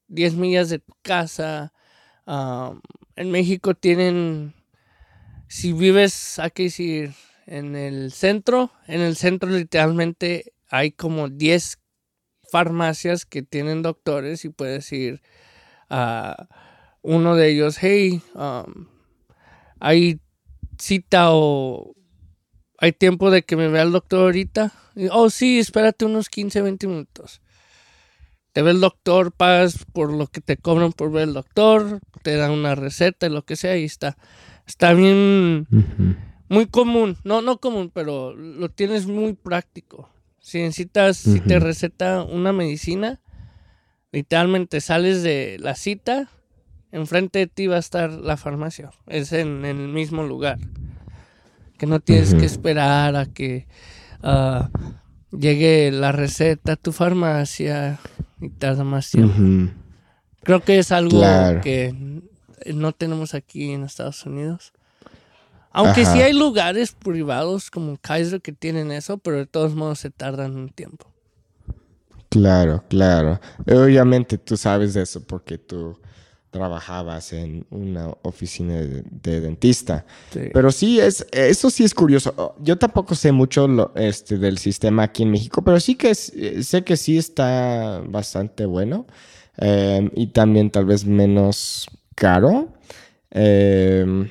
10 0.07 0.35
millas 0.35 0.69
de 0.69 0.79
tu 0.79 0.93
casa. 1.03 1.71
en 3.15 3.31
México 3.31 3.75
tienen, 3.75 4.55
si 5.47 5.73
vives, 5.73 6.39
hay 6.39 6.51
que 6.51 6.63
decir, 6.63 7.13
en 7.45 7.75
el 7.75 8.11
centro, 8.11 8.71
en 8.87 9.01
el 9.01 9.15
centro 9.15 9.49
literalmente 9.49 10.53
hay 10.69 10.91
como 10.91 11.29
10 11.29 11.79
farmacias 12.51 13.25
que 13.25 13.43
tienen 13.43 13.81
doctores 13.81 14.45
y 14.45 14.49
puedes 14.49 14.91
ir 14.91 15.21
a 15.89 16.47
uno 17.07 17.37
de 17.37 17.49
ellos, 17.49 17.77
hey, 17.79 18.21
hay 19.79 20.19
cita 20.77 21.31
o 21.31 21.95
hay 22.79 22.91
tiempo 22.91 23.31
de 23.31 23.43
que 23.43 23.55
me 23.55 23.69
vea 23.69 23.83
el 23.83 23.93
doctor 23.93 24.23
ahorita. 24.23 24.73
oh, 25.11 25.29
sí, 25.29 25.57
espérate 25.57 26.03
unos 26.03 26.27
15, 26.27 26.61
20 26.61 26.87
minutos. 26.87 27.41
Te 28.51 28.61
ve 28.61 28.71
el 28.71 28.81
doctor, 28.81 29.31
pagas 29.31 29.85
por 29.93 30.11
lo 30.11 30.27
que 30.27 30.41
te 30.41 30.57
cobran 30.57 30.91
por 30.91 31.11
ver 31.11 31.29
el 31.29 31.33
doctor, 31.33 32.01
te 32.23 32.35
dan 32.35 32.51
una 32.51 32.75
receta, 32.75 33.29
lo 33.29 33.45
que 33.45 33.55
sea, 33.55 33.77
y 33.77 33.85
está. 33.85 34.17
Está 34.65 34.91
bien, 34.91 35.65
muy 36.49 36.65
común. 36.65 37.15
No, 37.23 37.41
no 37.41 37.59
común, 37.59 37.89
pero 37.93 38.35
lo 38.35 38.69
tienes 38.69 39.07
muy 39.07 39.33
práctico. 39.33 40.09
Si 40.41 40.59
necesitas, 40.59 41.15
si 41.15 41.39
te 41.39 41.59
receta 41.59 42.23
una 42.23 42.51
medicina, 42.51 43.21
literalmente 44.11 44.81
sales 44.81 45.23
de 45.23 45.57
la 45.59 45.75
cita, 45.75 46.29
enfrente 46.97 47.39
de 47.39 47.47
ti 47.47 47.67
va 47.67 47.77
a 47.77 47.79
estar 47.79 48.11
la 48.11 48.37
farmacia. 48.37 48.91
Es 49.07 49.31
en, 49.31 49.65
el 49.65 49.87
mismo 49.87 50.23
lugar. 50.23 50.57
Que 51.77 51.85
no 51.85 51.99
tienes 51.99 52.33
que 52.33 52.45
esperar 52.45 53.15
a 53.15 53.27
que 53.27 53.67
ah, 54.23 54.69
llegue 55.31 55.91
la 55.91 56.11
receta 56.11 56.73
a 56.73 56.75
tu 56.75 56.91
farmacia 56.91 57.99
y 58.41 58.49
tarda 58.49 58.83
más 58.83 59.11
tiempo. 59.11 59.71
Creo 60.43 60.61
que 60.61 60.79
es 60.79 60.91
algo 60.91 61.21
que 61.61 61.93
no 62.73 62.91
tenemos 62.93 63.33
aquí 63.35 63.71
en 63.71 63.83
Estados 63.83 64.25
Unidos. 64.25 64.73
Aunque 65.71 66.05
sí 66.05 66.21
hay 66.21 66.33
lugares 66.33 66.93
privados 66.93 67.69
como 67.69 67.97
Kaiser 67.97 68.41
que 68.41 68.51
tienen 68.51 68.91
eso, 68.91 69.19
pero 69.19 69.37
de 69.37 69.45
todos 69.45 69.75
modos 69.75 69.99
se 69.99 70.09
tardan 70.09 70.55
un 70.55 70.69
tiempo. 70.69 71.05
Claro, 72.29 72.83
claro. 72.89 73.39
Obviamente 73.67 74.39
tú 74.39 74.57
sabes 74.57 74.95
eso 74.95 75.21
porque 75.23 75.59
tú 75.59 75.99
trabajabas 76.51 77.33
en 77.33 77.65
una 77.69 78.09
oficina 78.23 78.75
de, 78.75 79.41
dentista. 79.41 80.05
Pero 80.53 80.71
sí, 80.71 80.99
es, 80.99 81.25
eso 81.31 81.69
sí 81.69 81.83
es 81.83 81.93
curioso. 81.93 82.55
Yo 82.59 82.77
tampoco 82.77 83.15
sé 83.15 83.31
mucho 83.31 83.67
lo, 83.67 83.91
este, 83.95 84.37
del 84.37 84.57
sistema 84.57 85.03
aquí 85.03 85.23
en 85.23 85.31
México, 85.31 85.61
pero 85.61 85.79
sí 85.79 85.95
que 85.95 86.15
sé 86.15 86.83
que 86.83 86.97
sí 86.97 87.17
está 87.17 88.01
bastante 88.07 88.65
bueno 88.65 89.05
em, 89.57 90.09
y 90.15 90.27
también 90.27 90.71
tal 90.71 90.85
vez 90.85 91.05
menos 91.05 91.87
caro. 92.15 92.73
Em, 93.31 94.29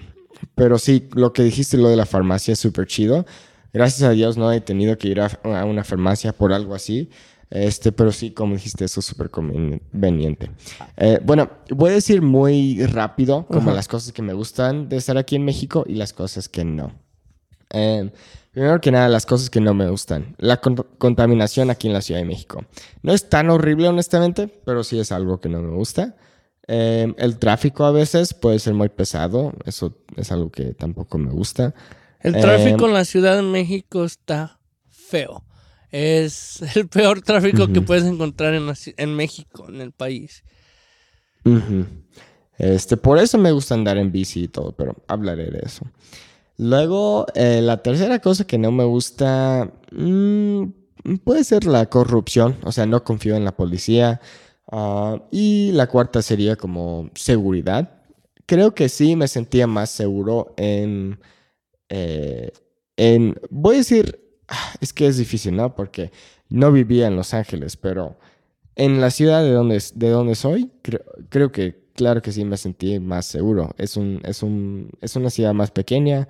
pero 0.54 0.78
sí, 0.78 1.08
lo 1.14 1.32
que 1.32 1.42
dijiste, 1.42 1.76
lo 1.76 1.88
de 1.88 1.96
la 1.96 2.06
farmacia 2.06 2.52
es 2.52 2.58
súper 2.58 2.87
chido. 2.87 3.26
Gracias 3.73 4.08
a 4.08 4.12
Dios 4.12 4.38
no 4.38 4.50
he 4.52 4.61
tenido 4.62 4.96
que 4.96 5.08
ir 5.08 5.20
a, 5.20 5.26
a 5.44 5.64
una 5.66 5.85
farmacia 5.85 6.32
por 6.32 6.52
algo 6.52 6.75
así. 6.75 7.11
Este, 7.50 7.92
pero 7.92 8.10
sí, 8.10 8.32
como 8.32 8.54
dijiste, 8.54 8.84
eso 8.84 9.00
es 9.00 9.06
súper 9.06 9.30
conveniente. 9.30 10.50
Eh, 10.96 11.20
bueno, 11.22 11.50
voy 11.70 11.90
a 11.90 11.94
decir 11.94 12.22
muy 12.22 12.84
rápido 12.86 13.46
como 13.46 13.70
las 13.70 13.88
cosas 13.88 14.12
que 14.12 14.22
me 14.22 14.32
gustan 14.32 14.88
de 14.88 14.96
estar 14.96 15.16
aquí 15.16 15.36
en 15.36 15.44
México 15.44 15.84
y 15.86 15.94
las 15.94 16.12
cosas 16.12 16.48
que 16.48 16.64
no. 16.64 16.92
Eh, 17.70 18.10
primero 18.52 18.80
que 18.80 18.90
nada, 18.90 19.08
las 19.08 19.26
cosas 19.26 19.48
que 19.48 19.60
no 19.60 19.74
me 19.74 19.88
gustan. 19.88 20.35
La 20.38 20.61
contaminación 20.61 21.70
aquí 21.70 21.87
en 21.87 21.92
la 21.92 22.02
Ciudad 22.02 22.20
de 22.20 22.26
México. 22.26 22.64
No 23.02 23.12
es 23.12 23.28
tan 23.28 23.48
horrible, 23.50 23.88
honestamente, 23.88 24.48
pero 24.64 24.82
sí 24.82 24.98
es 24.98 25.12
algo 25.12 25.40
que 25.40 25.48
no 25.48 25.62
me 25.62 25.74
gusta. 25.74 26.16
Eh, 26.66 27.14
el 27.16 27.38
tráfico 27.38 27.85
a 27.85 27.92
veces 27.92 28.35
puede 28.35 28.59
ser 28.59 28.74
muy 28.74 28.88
pesado. 28.88 29.52
Eso 29.64 29.96
es 30.16 30.32
algo 30.32 30.50
que 30.50 30.74
tampoco 30.74 31.16
me 31.16 31.30
gusta. 31.30 31.74
El 32.18 32.35
tráfico 32.40 32.87
en 32.87 32.94
la 32.94 33.04
Ciudad 33.04 33.37
de 33.37 33.42
México 33.42 34.04
está 34.04 34.59
feo 34.90 35.44
es 35.90 36.62
el 36.77 36.88
peor 36.88 37.22
tráfico 37.22 37.68
que 37.68 37.81
puedes 37.81 38.05
encontrar 38.05 38.55
en, 38.55 39.14
México, 39.14 39.66
en 39.68 39.81
el 39.81 39.92
país. 39.92 40.44
Este, 42.59 42.96
por 42.96 43.18
eso 43.18 43.38
me 43.38 43.53
gusta 43.53 43.75
andar 43.75 43.99
en 43.99 44.12
bici 44.12 44.44
y 44.44 44.49
todo, 44.49 44.72
pero 44.72 44.96
hablaré 45.09 45.51
de 45.51 45.62
eso. 45.64 45.85
Luego, 46.59 47.27
eh, 47.35 47.61
la 47.62 47.83
tercera 47.83 48.18
cosa 48.20 48.46
que 48.46 48.59
no 48.59 48.72
me 48.72 48.85
gusta 48.85 49.72
mm, 49.92 50.64
puede 51.25 51.44
ser 51.44 51.66
la 51.66 51.87
corrupción, 51.87 52.57
o 52.64 52.72
sea, 52.72 52.87
no 52.87 53.05
confío 53.05 53.37
en 53.37 53.44
la 53.44 53.57
policía. 53.57 54.20
Ah, 54.70 55.22
y 55.31 55.70
la 55.72 55.87
cuarta 55.87 56.22
sería 56.22 56.57
como 56.57 57.11
seguridad. 57.14 58.03
Creo 58.46 58.75
que 58.75 58.88
sí 58.88 59.16
me 59.16 59.29
sentía 59.29 59.66
más 59.66 59.90
seguro 59.90 60.55
en, 60.57 61.20
eh, 61.88 62.53
en 62.96 63.37
voy 63.51 63.77
a 63.77 63.79
decir, 63.79 64.25
es 64.80 64.92
que 64.92 65.06
es 65.06 65.16
difícil, 65.16 65.56
¿no? 65.56 65.74
Porque 65.74 66.11
no 66.48 66.72
vivía 66.72 67.06
en 67.06 67.16
Los 67.16 67.35
Ángeles, 67.35 67.76
pero 67.76 68.16
en 68.74 69.00
la 69.00 69.11
ciudad 69.11 69.42
de 69.42 69.52
donde, 69.52 69.82
de 69.94 70.11
donde 70.11 70.35
soy, 70.35 70.70
creo, 71.30 71.50
que 71.50 71.87
claro 71.94 72.22
que 72.22 72.32
sí 72.32 72.44
me 72.44 72.56
sentí 72.56 73.00
más 73.00 73.26
seguro. 73.26 73.74
Es, 73.78 73.96
un, 73.96 74.20
es, 74.24 74.42
un, 74.42 74.90
es 75.00 75.16
una 75.16 75.30
ciudad 75.30 75.54
más 75.54 75.70
pequeña, 75.70 76.28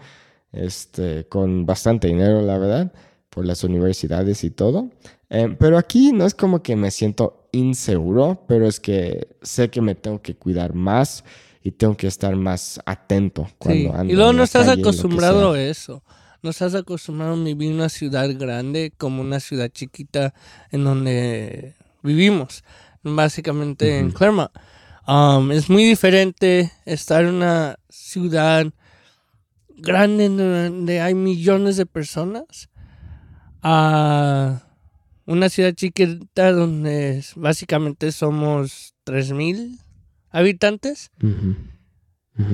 este, 0.53 1.27
con 1.29 1.67
bastante 1.67 2.07
dinero, 2.07 2.41
la 2.43 2.57
verdad, 2.57 2.93
por 3.31 3.45
las 3.45 3.65
universidades 3.65 4.45
y 4.45 4.51
todo. 4.51 4.91
Em, 5.29 5.57
pero 5.57 5.77
aquí 5.77 6.13
no 6.13 6.25
es 6.25 6.35
como 6.35 6.63
que 6.63 6.77
me 6.77 6.91
siento 6.91 7.49
inseguro, 7.53 8.45
pero 8.47 8.67
es 8.67 8.79
que 8.79 9.29
sé 9.43 9.69
que 9.71 9.81
me 9.81 9.97
tengo 9.97 10.23
que 10.23 10.37
cuidar 10.37 10.73
más 10.73 11.25
y 11.63 11.73
tengo 11.73 11.97
que 11.97 12.07
estar 12.07 12.37
más 12.37 12.81
atento 12.87 13.49
cuando 13.59 13.93
ando. 13.93 14.13
Y 14.13 14.17
luego 14.17 14.33
no 14.33 14.45
estás 14.45 14.69
acostumbrado 14.69 15.53
a 15.53 15.61
eso 15.61 16.03
nos 16.43 16.63
has 16.63 16.75
acostumbrado 16.75 17.35
a 17.35 17.45
vivir 17.45 17.71
en 17.71 17.77
una 17.77 17.89
ciudad 17.89 18.29
grande 18.39 18.93
como 18.97 19.21
una 19.23 19.41
ciudad 19.41 19.69
chiquita 19.69 20.35
en 20.71 20.85
donde 20.85 21.75
vivimos, 22.03 22.65
básicamente 23.03 23.99
en 23.99 24.11
Claremont. 24.13 24.51
Um, 25.07 25.53
es 25.53 25.71
muy 25.71 25.85
diferente 25.85 26.73
estar 26.85 27.25
en 27.25 27.35
una 27.35 27.77
ciudad 27.89 28.67
grande 29.77 30.29
donde 30.29 31.01
hay 31.01 31.15
millones 31.15 31.77
de 31.77 31.87
personas 31.87 32.69
a 33.63 34.63
una 35.27 35.49
ciudad 35.49 35.73
chiquita 35.75 36.53
donde 36.53 37.25
básicamente 37.37 38.13
somos 38.13 38.95
3.000 39.05 39.79
habitantes. 40.31 41.11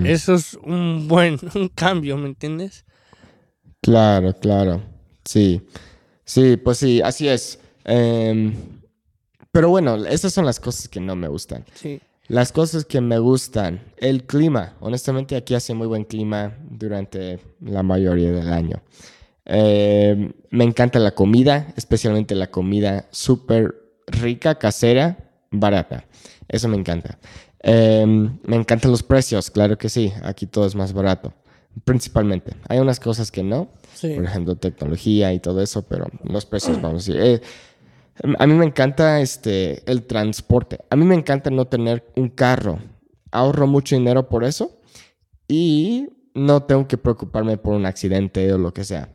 Eso 0.05 0.35
es 0.35 0.55
un 0.63 1.09
buen 1.09 1.39
un 1.55 1.69
cambio, 1.69 2.17
¿me 2.17 2.29
entiendes? 2.29 2.85
Claro, 3.83 4.33
claro. 4.35 4.81
Sí. 5.25 5.61
Sí, 6.25 6.57
pues 6.57 6.79
sí, 6.79 7.03
así 7.03 7.29
es. 7.29 7.59
Em, 7.85 8.55
pero 9.51 9.69
bueno, 9.71 9.97
esas 10.07 10.33
son 10.33 10.47
las 10.47 10.61
cosas 10.61 10.89
que 10.89 11.01
no 11.01 11.17
me 11.17 11.27
gustan. 11.29 11.65
Sí. 11.75 12.01
Las 12.29 12.53
cosas 12.53 12.85
que 12.85 13.01
me 13.01 13.19
gustan, 13.19 13.83
el 13.97 14.25
clima. 14.25 14.77
Honestamente, 14.81 15.35
aquí 15.35 15.55
hace 15.55 15.75
muy 15.75 15.89
buen 15.89 16.05
clima 16.05 16.57
durante 16.71 17.41
la 17.61 17.83
mayoría 17.83 18.31
del 18.31 18.53
año. 18.53 18.81
Em, 19.45 20.33
me 20.51 20.63
encanta 20.65 21.01
la 21.01 21.11
comida, 21.13 21.75
especialmente 21.77 22.37
la 22.37 22.51
comida 22.53 23.09
súper 23.11 23.75
rica, 24.07 24.55
casera, 24.61 25.19
barata. 25.51 26.05
Eso 26.49 26.69
me 26.69 26.77
encanta. 26.77 27.19
Em, 27.59 28.39
me 28.45 28.57
encantan 28.57 28.93
los 28.93 29.03
precios, 29.03 29.51
claro 29.51 29.77
que 29.77 29.89
sí. 29.89 30.13
Aquí 30.23 30.47
todo 30.47 30.67
es 30.67 30.77
más 30.77 30.93
barato 30.93 31.35
principalmente. 31.85 32.55
Hay 32.69 32.79
unas 32.79 33.01
cosas 33.01 33.31
que 33.31 33.43
no, 33.43 33.69
por 34.01 34.25
ejemplo, 34.25 34.57
tecnología 34.57 35.33
y 35.33 35.41
todo 35.41 35.63
eso, 35.63 35.83
pero 35.83 36.07
los 36.25 36.47
precios, 36.47 36.81
vamos 36.81 37.09
a 37.09 37.13
decir. 37.13 37.17
Eh, 37.21 37.41
a 38.39 38.47
mí 38.47 38.55
me 38.55 38.67
encanta 38.67 39.21
este, 39.21 39.91
el 39.91 40.05
transporte. 40.05 40.81
A 40.91 40.97
mí 40.97 41.05
me 41.05 41.15
encanta 41.15 41.51
no 41.51 41.67
tener 41.67 42.05
un 42.17 42.29
carro. 42.29 42.79
Ahorro 43.31 43.67
mucho 43.67 43.97
dinero 43.97 44.29
por 44.29 44.45
eso 44.45 44.79
y 45.49 46.09
no 46.35 46.63
tengo 46.65 46.87
que 46.87 46.99
preocuparme 46.99 47.57
por 47.57 47.75
un 47.75 47.87
accidente 47.87 48.53
o 48.53 48.59
lo 48.59 48.73
que 48.73 48.85
sea. 48.85 49.09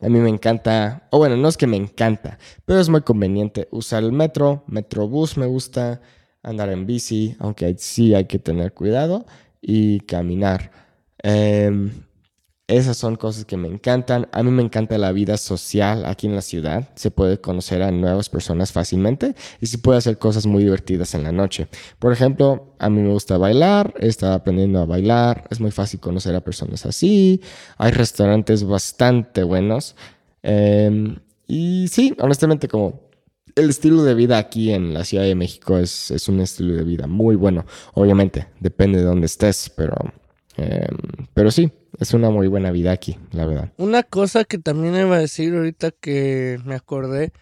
A 0.00 0.08
mí 0.08 0.18
me 0.18 0.30
encanta, 0.30 1.06
o 1.10 1.18
bueno, 1.18 1.36
no 1.36 1.48
es 1.48 1.58
que 1.58 1.66
me 1.66 1.76
encanta, 1.76 2.38
pero 2.64 2.80
es 2.80 2.88
muy 2.88 3.02
conveniente 3.02 3.68
usar 3.70 4.02
el 4.02 4.12
metro, 4.12 4.64
metrobús 4.66 5.36
me 5.36 5.44
gusta, 5.44 6.00
andar 6.42 6.70
en 6.70 6.86
bici, 6.86 7.36
aunque 7.38 7.74
sí 7.76 8.14
hay 8.14 8.24
que 8.24 8.38
tener 8.38 8.72
cuidado, 8.72 9.26
y 9.60 10.00
caminar. 10.00 10.72
Em, 11.22 11.90
Esas 12.68 12.96
son 12.96 13.16
cosas 13.16 13.44
que 13.44 13.56
me 13.56 13.66
encantan. 13.68 14.28
A 14.32 14.44
mí 14.44 14.50
me 14.52 14.62
encanta 14.62 14.96
la 14.96 15.10
vida 15.12 15.36
social 15.38 16.04
aquí 16.06 16.28
en 16.28 16.36
la 16.36 16.40
ciudad. 16.42 16.88
Se 16.94 17.10
puede 17.10 17.40
conocer 17.40 17.82
a 17.82 17.90
nuevas 17.90 18.28
personas 18.28 18.70
fácilmente 18.72 19.34
y 19.60 19.66
se 19.66 19.78
puede 19.78 19.98
hacer 19.98 20.18
cosas 20.18 20.46
muy 20.46 20.62
divertidas 20.64 21.14
en 21.14 21.24
la 21.24 21.32
noche. 21.32 21.66
Por 21.98 22.12
ejemplo, 22.12 22.74
a 22.78 22.88
mí 22.88 23.02
me 23.02 23.10
gusta 23.12 23.38
bailar, 23.38 23.94
he 23.98 24.06
estado 24.06 24.34
aprendiendo 24.34 24.78
a 24.80 24.86
bailar. 24.86 25.48
Es 25.50 25.58
muy 25.60 25.72
fácil 25.72 25.98
conocer 26.00 26.34
a 26.36 26.42
personas 26.42 26.86
así. 26.86 27.42
Hay 27.76 27.90
restaurantes 27.92 28.62
bastante 28.64 29.42
buenos. 29.42 29.96
Em, 30.42 31.16
y 31.48 31.88
sí, 31.88 32.14
honestamente, 32.20 32.68
como 32.68 33.00
el 33.56 33.68
estilo 33.70 34.04
de 34.04 34.14
vida 34.14 34.38
aquí 34.38 34.72
en 34.72 34.94
la 34.94 35.04
Ciudad 35.04 35.24
de 35.24 35.34
México 35.34 35.78
es, 35.78 36.10
es 36.12 36.28
un 36.28 36.40
estilo 36.40 36.74
de 36.74 36.84
vida 36.84 37.06
muy 37.08 37.34
bueno. 37.36 37.66
Obviamente, 37.94 38.46
depende 38.60 38.98
de 39.00 39.04
dónde 39.04 39.26
estés, 39.26 39.70
pero, 39.76 39.94
em, 40.60 41.26
pero 41.34 41.50
sí, 41.50 41.72
es 41.98 42.14
una 42.14 42.30
muy 42.30 42.48
buena 42.48 42.70
vida 42.70 42.92
aquí, 42.92 43.18
la 43.32 43.46
verdad. 43.46 43.72
Una 43.76 44.02
cosa 44.02 44.44
que 44.44 44.58
también 44.58 44.94
iba 44.96 45.16
a 45.16 45.20
decir 45.20 45.54
ahorita 45.54 45.90
que 45.90 46.60
me 46.64 46.74
acordé, 46.74 47.32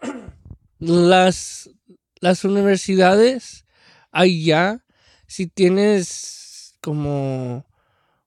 las, 0.78 1.70
las 2.20 2.44
universidades 2.44 3.66
allá, 4.10 4.84
si 5.26 5.46
tienes 5.46 6.76
como 6.80 7.66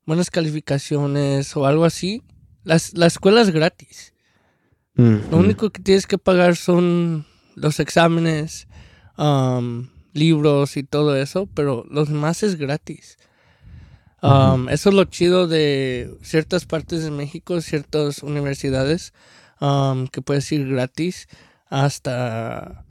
buenas 0.06 0.30
calificaciones 0.30 1.56
o 1.56 1.66
algo 1.66 1.86
así, 1.86 2.24
las, 2.64 2.94
la 2.96 3.08
escuela 3.08 3.42
es 3.42 3.52
gratis. 3.52 4.14
Lo 4.94 5.38
único 5.38 5.72
que 5.72 5.82
tienes 5.82 6.06
que 6.06 6.20
pagar 6.20 6.56
son 6.56 7.26
los 7.56 7.80
exámenes, 7.80 8.68
um, 9.18 9.88
libros 10.14 10.78
y 10.78 10.84
todo 10.84 11.16
eso, 11.16 11.48
pero 11.56 11.86
los 11.90 12.10
demás 12.10 12.44
es 12.44 12.56
gratis. 12.56 13.18
Um, 14.22 14.70
eso 14.70 14.90
es 14.90 14.96
lo 14.96 15.06
chido 15.06 15.48
de 15.48 16.16
ciertas 16.22 16.66
partes 16.66 17.04
de 17.04 17.10
México, 17.10 17.60
ciertas 17.62 18.22
universidades, 18.22 19.14
um, 19.60 20.08
que 20.08 20.22
puedes 20.22 20.52
ir 20.52 20.68
gratis 20.68 21.28
hasta 21.70 22.86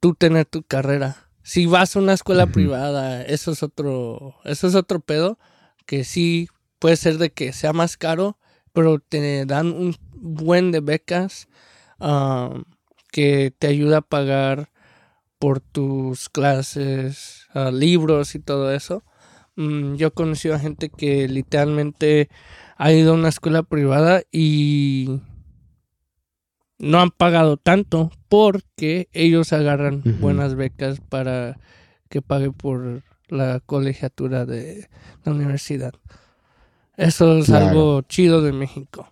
tú 0.00 0.14
tener 0.14 0.44
tu 0.46 0.62
carrera. 0.62 1.28
Si 1.42 1.66
vas 1.66 1.94
a 1.94 2.00
una 2.00 2.14
escuela 2.14 2.46
privada, 2.46 3.22
eso 3.22 3.52
es 3.52 3.62
otro, 3.62 4.34
eso 4.44 4.66
es 4.66 4.74
otro 4.74 5.00
pedo, 5.00 5.38
que 5.86 6.04
sí 6.04 6.48
puede 6.78 6.96
ser 6.96 7.18
de 7.18 7.30
que 7.30 7.52
sea 7.52 7.72
más 7.72 7.96
caro, 7.96 8.38
pero 8.72 8.98
te 8.98 9.46
dan 9.46 9.68
un 9.68 9.96
buen 10.12 10.72
de 10.72 10.80
becas 10.80 11.48
um, 12.00 12.64
que 13.12 13.52
te 13.56 13.68
ayuda 13.68 13.98
a 13.98 14.02
pagar 14.02 14.70
por 15.38 15.60
tus 15.60 16.28
clases, 16.28 17.46
uh, 17.54 17.70
libros 17.70 18.34
y 18.34 18.40
todo 18.40 18.72
eso. 18.72 19.04
Mm, 19.58 19.96
yo 19.96 20.06
he 20.06 20.10
conocido 20.12 20.54
a 20.54 20.60
gente 20.60 20.88
que 20.88 21.26
literalmente 21.26 22.28
ha 22.76 22.92
ido 22.92 23.10
a 23.10 23.14
una 23.14 23.28
escuela 23.28 23.64
privada 23.64 24.22
y 24.30 25.20
no 26.78 27.00
han 27.00 27.10
pagado 27.10 27.56
tanto 27.56 28.12
porque 28.28 29.08
ellos 29.12 29.52
agarran 29.52 30.04
buenas 30.20 30.54
becas 30.54 31.00
para 31.00 31.58
que 32.08 32.22
pague 32.22 32.52
por 32.52 33.02
la 33.26 33.58
colegiatura 33.66 34.46
de 34.46 34.88
la 35.24 35.32
universidad. 35.32 35.92
Eso 36.96 37.38
es 37.38 37.50
algo 37.50 38.02
chido 38.02 38.42
de 38.42 38.52
México. 38.52 39.10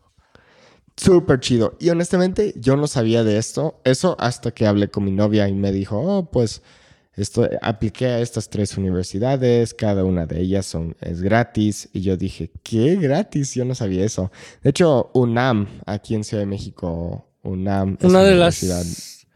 Súper 0.96 1.40
chido. 1.40 1.76
Y 1.80 1.90
honestamente, 1.90 2.54
yo 2.56 2.76
no 2.76 2.87
sabía 2.87 3.24
de 3.24 3.38
esto. 3.38 3.80
Eso 3.82 4.14
hasta 4.20 4.52
que 4.52 4.68
hablé 4.68 4.90
con 4.90 5.04
mi 5.04 5.11
novia 5.11 5.48
y 5.48 5.54
me 5.54 5.72
dijo, 5.72 6.00
oh, 6.00 6.30
pues 6.30 6.62
esto, 7.16 7.48
apliqué 7.62 8.07
a 8.07 8.20
estas 8.20 8.50
tres 8.50 8.76
universidades, 8.76 9.72
cada 9.72 10.05
una 10.05 10.26
de 10.26 10.38
ellas 10.38 10.66
son, 10.66 10.94
es 11.00 11.22
gratis. 11.22 11.88
Y 11.94 12.02
yo 12.02 12.18
dije, 12.18 12.50
¿qué 12.62 12.96
gratis? 12.96 13.55
Yo 13.55 13.64
no 13.64 13.74
sabía 13.74 14.05
eso. 14.05 14.31
De 14.62 14.70
hecho, 14.70 15.11
UNAM, 15.14 15.66
aquí 15.87 16.14
en 16.14 16.24
Ciudad 16.24 16.42
de 16.42 16.46
México, 16.46 17.26
UNAM. 17.42 17.96
Una, 18.02 18.22
de 18.22 18.35
las 18.35 19.26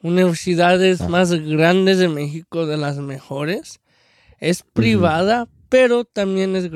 universidades 0.00 1.02
ah. 1.02 1.08
más 1.08 1.30
grandes 1.32 1.98
de 1.98 2.08
México, 2.08 2.66
de 2.66 2.78
las 2.78 2.96
mejores. 2.96 3.80
Es 4.38 4.62
privada, 4.62 5.46
pero 5.68 6.06
también 6.06 6.56
es 6.56 6.70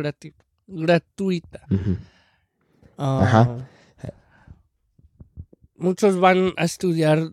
gratuita. 0.67 1.67
Ah, 2.99 3.21
Ajá. 3.23 3.69
Muchos 5.75 6.21
van 6.21 6.53
a 6.59 6.65
estudiar 6.65 7.33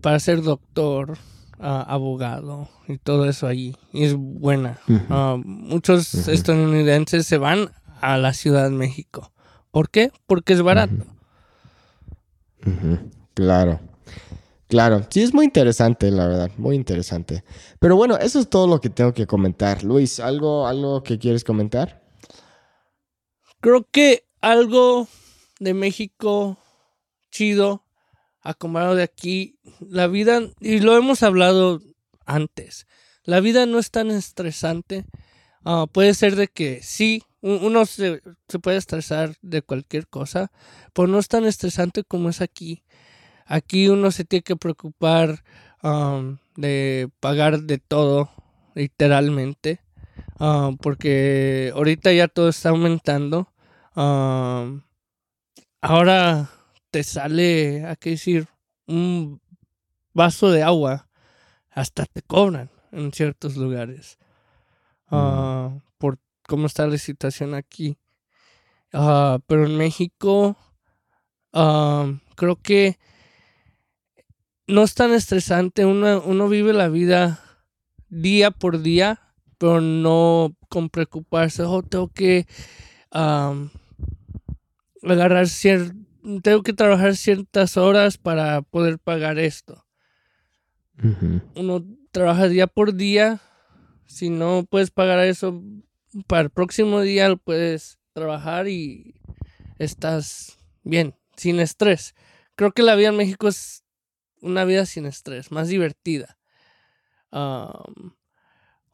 para 0.00 0.18
ser 0.18 0.40
doctor 0.40 1.18
abogado 1.58 2.68
y 2.88 2.98
todo 2.98 3.28
eso 3.28 3.46
ahí. 3.46 3.76
Y 3.92 4.04
es 4.04 4.14
buena. 4.14 4.78
Ah, 5.10 5.36
muchos 5.42 6.14
estadounidenses 6.28 7.26
se 7.26 7.38
van 7.38 7.70
a 8.00 8.18
la 8.18 8.32
Ciudad 8.32 8.64
de 8.64 8.76
México. 8.76 9.32
¿Por 9.70 9.90
qué? 9.90 10.12
Porque 10.26 10.52
es 10.52 10.62
barato. 10.62 11.04
Claro. 13.34 13.80
Claro, 14.68 15.06
sí 15.08 15.22
es 15.22 15.32
muy 15.32 15.44
interesante, 15.44 16.10
la 16.10 16.26
verdad, 16.26 16.50
muy 16.56 16.74
interesante. 16.74 17.44
Pero 17.78 17.96
bueno, 17.96 18.16
eso 18.16 18.40
es 18.40 18.48
todo 18.48 18.66
lo 18.66 18.80
que 18.80 18.90
tengo 18.90 19.12
que 19.12 19.26
comentar. 19.26 19.84
Luis, 19.84 20.18
¿algo, 20.18 20.66
algo 20.66 21.02
que 21.02 21.18
quieres 21.18 21.44
comentar? 21.44 22.02
Creo 23.60 23.86
que 23.90 24.24
algo 24.40 25.06
de 25.60 25.74
México 25.74 26.58
chido 27.30 27.83
a 28.44 28.54
de 28.94 29.02
aquí, 29.02 29.58
la 29.80 30.06
vida, 30.06 30.42
y 30.60 30.80
lo 30.80 30.96
hemos 30.96 31.22
hablado 31.22 31.80
antes, 32.26 32.86
la 33.24 33.40
vida 33.40 33.64
no 33.64 33.78
es 33.78 33.90
tan 33.90 34.10
estresante. 34.10 35.06
Ah, 35.64 35.86
puede 35.90 36.12
ser 36.12 36.36
de 36.36 36.48
que 36.48 36.82
sí, 36.82 37.22
uno 37.40 37.86
se, 37.86 38.20
puede 38.62 38.76
estresar 38.76 39.34
de 39.40 39.62
cualquier 39.62 40.06
cosa, 40.08 40.52
pero 40.92 41.08
no 41.08 41.18
es 41.18 41.28
tan 41.28 41.46
estresante 41.46 42.04
como 42.04 42.28
es 42.28 42.42
aquí. 42.42 42.84
Aquí 43.46 43.88
uno 43.88 44.10
se 44.10 44.24
tiene 44.24 44.42
que 44.42 44.56
preocupar 44.56 45.42
de 46.56 47.10
pagar 47.20 47.62
de 47.62 47.78
todo, 47.78 48.30
literalmente, 48.74 49.80
ah, 50.38 50.70
porque 50.80 51.72
ahorita 51.74 52.12
ya 52.12 52.28
todo 52.28 52.48
está 52.50 52.70
aumentando. 52.70 53.48
ahora 55.80 56.50
te 56.94 57.02
sale, 57.02 57.84
a 57.86 57.96
qué 57.96 58.10
decir, 58.10 58.46
un 58.86 59.40
vaso 60.12 60.52
de 60.52 60.62
agua, 60.62 61.08
hasta 61.68 62.06
te 62.06 62.22
cobran 62.22 62.70
en 62.92 63.12
ciertos 63.12 63.56
lugares. 63.56 64.16
Ah, 65.08 65.76
por 65.98 66.20
cómo 66.46 66.66
está 66.68 66.86
la 66.86 66.96
situación 66.98 67.54
aquí. 67.54 67.98
Ah, 68.92 69.40
pero 69.48 69.66
en 69.66 69.76
México, 69.76 70.56
creo 71.50 72.62
que 72.62 72.96
no 74.68 74.84
es 74.84 74.94
tan 74.94 75.12
estresante. 75.12 75.86
Uno, 75.86 76.22
uno 76.24 76.48
vive 76.48 76.72
la 76.72 76.88
vida 76.88 77.40
día 78.08 78.52
por 78.52 78.82
día, 78.82 79.34
pero 79.58 79.80
no 79.80 80.54
con 80.68 80.90
preocuparse. 80.90 81.64
Oh, 81.64 81.82
tengo 81.82 82.06
que 82.06 82.46
agarrar 85.02 85.48
cierto 85.48 85.92
tengo 86.42 86.62
que 86.62 86.72
trabajar 86.72 87.16
ciertas 87.16 87.76
horas 87.76 88.18
para 88.18 88.62
poder 88.62 88.98
pagar 88.98 89.38
esto. 89.38 89.84
Uno 91.54 91.84
trabaja 92.12 92.48
día 92.48 92.66
por 92.66 92.94
día. 92.94 93.40
Si 94.06 94.30
no 94.30 94.66
puedes 94.68 94.90
pagar 94.90 95.18
eso 95.20 95.62
para 96.26 96.42
el 96.42 96.50
próximo 96.50 97.00
día, 97.00 97.34
puedes 97.36 97.98
trabajar 98.12 98.68
y 98.68 99.14
estás 99.78 100.56
bien, 100.82 101.14
sin 101.36 101.60
estrés. 101.60 102.14
Creo 102.54 102.72
que 102.72 102.82
la 102.82 102.94
vida 102.94 103.08
en 103.08 103.16
México 103.16 103.48
es 103.48 103.82
una 104.40 104.64
vida 104.64 104.86
sin 104.86 105.06
estrés, 105.06 105.50
más 105.50 105.68
divertida. 105.68 106.38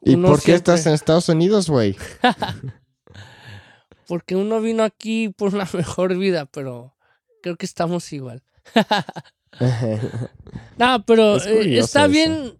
¿Y 0.01 0.15
por 0.17 0.41
qué 0.41 0.53
estás 0.53 0.85
en 0.87 0.93
Estados 0.93 1.29
Unidos, 1.29 1.69
güey? 1.69 1.95
Porque 4.07 4.35
uno 4.35 4.59
vino 4.59 4.83
aquí 4.83 5.29
por 5.29 5.53
una 5.53 5.69
mejor 5.73 6.17
vida, 6.17 6.45
pero 6.47 6.95
creo 7.41 7.57
que 7.57 7.65
estamos 7.65 8.13
igual. 8.13 8.43
no, 10.77 11.03
pero 11.05 11.37
eh, 11.37 11.77
está 11.77 12.07
bien 12.07 12.57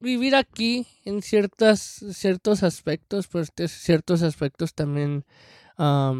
vivir 0.00 0.36
aquí 0.36 0.86
en 1.04 1.22
ciertas, 1.22 2.04
ciertos 2.12 2.62
aspectos, 2.62 3.28
pero 3.28 3.44
en 3.56 3.68
ciertos 3.68 4.22
aspectos 4.22 4.74
también 4.74 5.24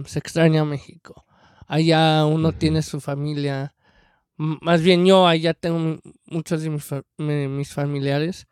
se 0.07 0.19
extraña 0.19 0.63
a 0.63 0.65
México. 0.65 1.25
Allá 1.67 2.27
uno 2.27 2.53
tiene 2.53 2.83
su 2.83 3.01
familia, 3.01 3.75
más 4.37 4.83
bien 4.83 5.07
yo 5.07 5.27
allá 5.27 5.55
tengo 5.55 6.01
muchos 6.27 6.63
de 6.63 6.71
mis, 7.19 7.73
familiares. 7.73 8.47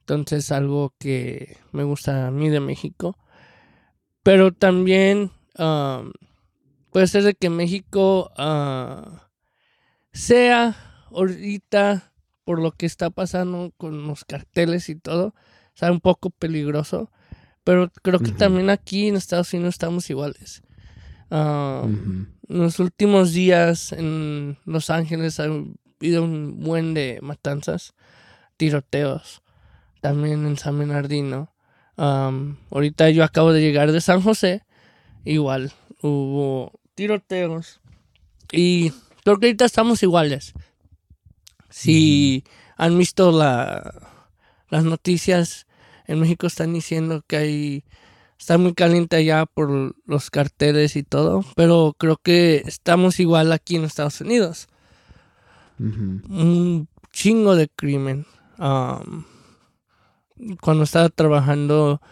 entonces 0.00 0.52
algo 0.52 0.94
que 0.98 1.58
me 1.72 1.82
gusta 1.82 2.28
a 2.28 2.30
mí 2.30 2.48
de 2.48 2.60
México. 2.60 3.18
Pero 4.22 4.52
también 4.52 5.30
puede 6.96 7.08
ser 7.08 7.24
de 7.24 7.34
que 7.34 7.50
México 7.50 8.32
ah, 8.38 9.28
sea 10.14 10.74
ahorita 11.10 12.14
por 12.42 12.58
lo 12.58 12.72
que 12.72 12.86
está 12.86 13.10
pasando 13.10 13.74
con 13.76 14.06
los 14.06 14.24
carteles 14.24 14.88
y 14.88 14.94
todo, 14.94 15.34
sea 15.74 15.92
un 15.92 16.00
poco 16.00 16.30
peligroso, 16.30 17.12
pero 17.64 17.90
creo 18.00 18.20
que 18.20 18.32
también 18.32 18.70
aquí 18.70 19.08
en 19.08 19.16
Estados 19.16 19.52
Unidos 19.52 19.74
estamos 19.74 20.08
iguales. 20.08 20.62
Ah. 21.30 21.84
En 21.84 22.34
los 22.48 22.78
últimos 22.78 23.34
días 23.34 23.92
en 23.92 24.56
Los 24.64 24.88
Ángeles 24.88 25.38
ha 25.38 25.44
habido 25.44 26.24
un 26.24 26.60
buen 26.60 26.94
de 26.94 27.18
matanzas, 27.20 27.92
tiroteos, 28.56 29.42
también 30.00 30.46
en 30.46 30.56
San 30.56 30.78
Bernardino. 30.78 31.52
Ahorita 31.98 33.10
yo 33.10 33.22
acabo 33.22 33.52
de 33.52 33.60
llegar 33.60 33.92
de 33.92 34.00
San 34.00 34.22
José, 34.22 34.64
igual 35.26 35.74
hubo 36.00 36.72
tiroteos 36.96 37.80
y 38.50 38.90
creo 39.22 39.38
que 39.38 39.46
ahorita 39.46 39.64
estamos 39.64 40.02
iguales. 40.02 40.52
Si 41.70 42.42
han 42.76 42.98
visto 42.98 43.30
la, 43.30 43.94
las 44.70 44.84
noticias, 44.84 45.66
en 46.06 46.20
México 46.20 46.46
están 46.46 46.72
diciendo 46.72 47.22
que 47.26 47.36
hay 47.36 47.84
está 48.38 48.58
muy 48.58 48.74
caliente 48.74 49.16
allá 49.16 49.46
por 49.46 49.96
los 50.04 50.30
carteles 50.30 50.94
y 50.96 51.02
todo, 51.02 51.42
pero 51.54 51.94
creo 51.98 52.16
que 52.16 52.62
estamos 52.66 53.18
igual 53.18 53.50
aquí 53.52 53.76
en 53.76 53.84
Estados 53.84 54.20
Unidos. 54.20 54.68
Un 55.78 56.88
chingo 57.12 57.56
de 57.56 57.68
crimen. 57.68 58.26
Cuando 58.56 59.24
estaba 60.84 61.08
trabajando 61.08 62.02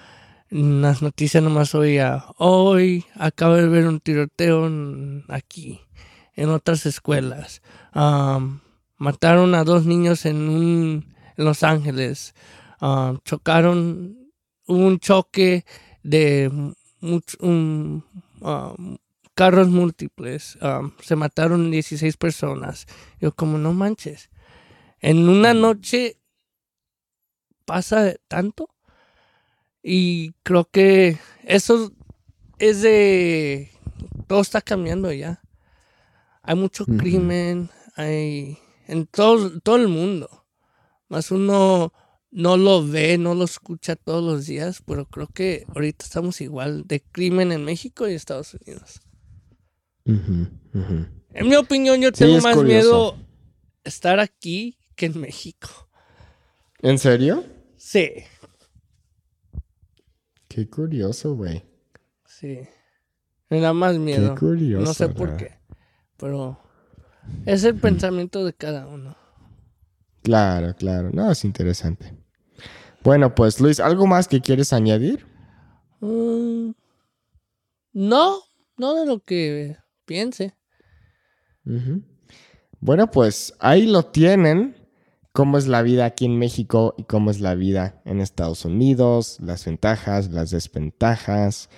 las 0.55 1.03
noticias 1.03 1.43
nomás 1.43 1.75
oía, 1.75 2.27
hoy 2.39 3.05
acabo 3.17 3.55
de 3.55 3.67
ver 3.67 3.89
un 3.89 3.99
tiroteo 3.99 4.71
aquí, 5.29 5.81
en 6.35 6.49
otras 6.51 6.87
escuelas. 6.87 7.61
Am, 7.91 8.61
mataron 8.97 9.57
a 9.57 9.65
dos 9.65 9.85
niños 9.85 10.25
en, 10.27 10.49
un, 10.49 11.15
en 11.37 11.45
Los 11.45 11.65
Ángeles. 11.65 12.35
Chocaron, 13.25 14.31
hubo 14.67 14.79
un 14.87 15.01
choque 15.01 15.65
de 16.05 16.51
much- 17.01 17.37
un, 17.41 18.05
um, 18.41 18.97
carros 19.35 19.69
múltiples. 19.69 20.57
um, 20.63 20.93
se 21.03 21.17
mataron 21.17 21.73
16 21.73 22.17
personas. 22.17 22.87
Yo 23.21 23.33
como 23.35 23.59
no 23.59 23.73
manches. 23.73 24.31
En 25.01 25.29
una 25.29 25.53
noche 25.53 26.17
pasa 27.65 28.15
tanto. 28.29 28.69
Y 29.87 30.33
creo 30.43 30.65
que 30.71 31.19
eso 31.45 31.93
es 32.59 32.81
de... 32.81 33.71
Todo 34.27 34.41
está 34.41 34.63
cambiando 34.63 35.13
ya. 35.13 35.43
Hay 36.43 36.57
mucho 36.57 36.87
crimen. 36.87 37.69
Hay... 37.95 38.57
En 38.89 39.07
todo, 39.07 39.61
todo 39.61 39.77
el 39.77 39.89
mundo. 39.89 40.47
Más 41.09 41.31
uno 41.31 41.93
no 42.31 42.57
lo 42.57 42.87
ve, 42.87 43.19
no 43.19 43.35
lo 43.35 43.45
escucha 43.45 43.95
todos 43.95 44.25
los 44.25 44.47
días, 44.47 44.83
pero 44.87 45.07
creo 45.07 45.29
que 45.29 45.67
ahorita 45.75 46.05
estamos 46.05 46.41
igual 46.41 46.85
de 46.87 47.01
crimen 47.01 47.53
en 47.53 47.65
México 47.65 48.09
y 48.09 48.15
Estados 48.15 48.55
Unidos. 48.55 49.01
En 50.05 51.49
mi 51.49 51.57
opinión, 51.57 52.01
yo 52.01 52.11
tengo 52.11 52.41
más 52.41 52.57
curioso. 52.57 52.65
miedo 52.65 53.17
estar 53.85 54.19
aquí 54.19 54.79
que 54.97 55.07
en 55.07 55.21
México. 55.21 55.69
¿En 56.81 56.99
serio? 56.99 57.45
Sí, 57.77 58.11
Qué 60.55 60.69
curioso, 60.69 61.35
güey. 61.35 61.65
sí. 62.27 62.61
Me 63.51 63.59
da 63.59 63.73
más 63.73 63.99
miedo. 63.99 64.35
Qué 64.35 64.41
curioso. 64.41 64.85
No 64.85 64.95
sé 64.95 65.09
por 65.09 65.37
qué, 65.37 65.59
pero 66.17 66.61
es 67.45 67.65
el 67.65 67.75
pensamiento 67.75 68.45
de 68.45 68.53
cada 68.53 68.87
uno. 68.87 69.17
Claro, 70.23 70.73
claro. 70.77 71.11
No, 71.13 71.29
es 71.33 71.45
interesante. 71.45 72.15
Bueno, 73.03 73.35
pues 73.35 73.61
Luis, 73.61 73.81
¿algo 73.81 74.07
más 74.07 74.29
que 74.29 74.41
quieres 74.41 74.73
añadir? 74.73 75.27
Mm, 75.99 76.71
no, 77.93 78.39
no 78.77 78.95
de 78.95 79.07
lo 79.07 79.19
que 79.25 79.77
piense. 80.05 80.55
Ujú. 81.67 82.01
Bueno, 82.79 83.11
pues 83.11 83.55
ahí 83.59 83.87
lo 83.87 84.05
tienen. 84.05 84.77
Cómo 85.37 85.59
es 85.59 85.67
la 85.67 85.83
vida 85.83 86.05
aquí 86.05 86.27
en 86.27 86.39
México 86.39 86.95
y 86.97 87.03
cómo 87.03 87.29
es 87.29 87.41
la 87.41 87.57
vida 87.57 88.01
en 88.05 88.21
Estados 88.21 88.65
Unidos, 88.65 89.39
las 89.43 89.65
ventajas, 89.65 90.31
las 90.31 90.51
desventajas. 90.51 91.71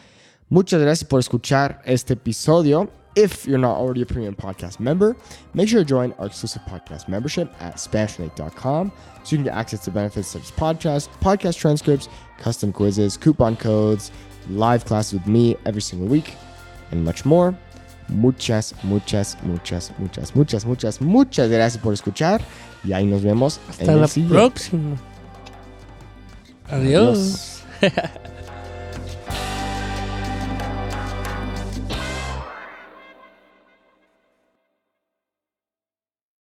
Muchas 0.51 0.83
gracias 0.83 1.09
por 1.09 1.21
escuchar 1.21 1.81
este 1.87 2.13
episodio. 2.13 2.91
If 3.15 3.47
you're 3.47 3.57
not 3.57 3.79
already 3.79 4.03
a 4.03 4.05
premium 4.05 4.35
podcast 4.35 4.79
member, 4.79 5.17
make 5.55 5.71
sure 5.71 5.83
to 5.83 5.89
join 5.89 6.13
our 6.19 6.27
exclusive 6.27 6.61
podcast 6.67 7.09
membership 7.09 7.51
at 7.59 7.77
SpanishLink.com 7.77 8.93
so 9.25 9.31
you 9.31 9.39
can 9.39 9.45
get 9.45 9.55
access 9.55 9.83
to 9.87 9.91
benefits 9.91 10.29
such 10.29 10.43
as 10.43 10.51
podcasts, 10.51 11.09
podcast 11.23 11.57
transcripts, 11.59 12.11
custom 12.37 12.75
quizzes, 12.75 13.17
coupon 13.17 13.57
codes, 13.57 14.13
live 14.51 14.85
classes 14.85 15.15
with 15.15 15.27
me 15.27 15.57
every 15.65 15.81
single 15.81 16.09
week, 16.09 16.35
and 16.91 17.03
much 17.03 17.25
more. 17.25 17.59
Muchas, 18.11 18.75
muchas, 18.85 19.37
muchas, 19.43 19.93
muchas, 19.99 20.37
muchas, 20.37 20.67
muchas, 20.67 21.01
muchas 21.01 21.49
gracias 21.49 21.83
por 21.83 21.95
escuchar. 21.95 22.43
Y 22.85 22.93
ahí 22.93 23.07
nos 23.07 23.23
vemos 23.23 23.61
Hasta 23.69 23.93
en 23.93 24.01
la 24.01 24.09
próxima. 24.29 24.97
Adiós. 26.69 27.63
Adiós. 27.81 28.13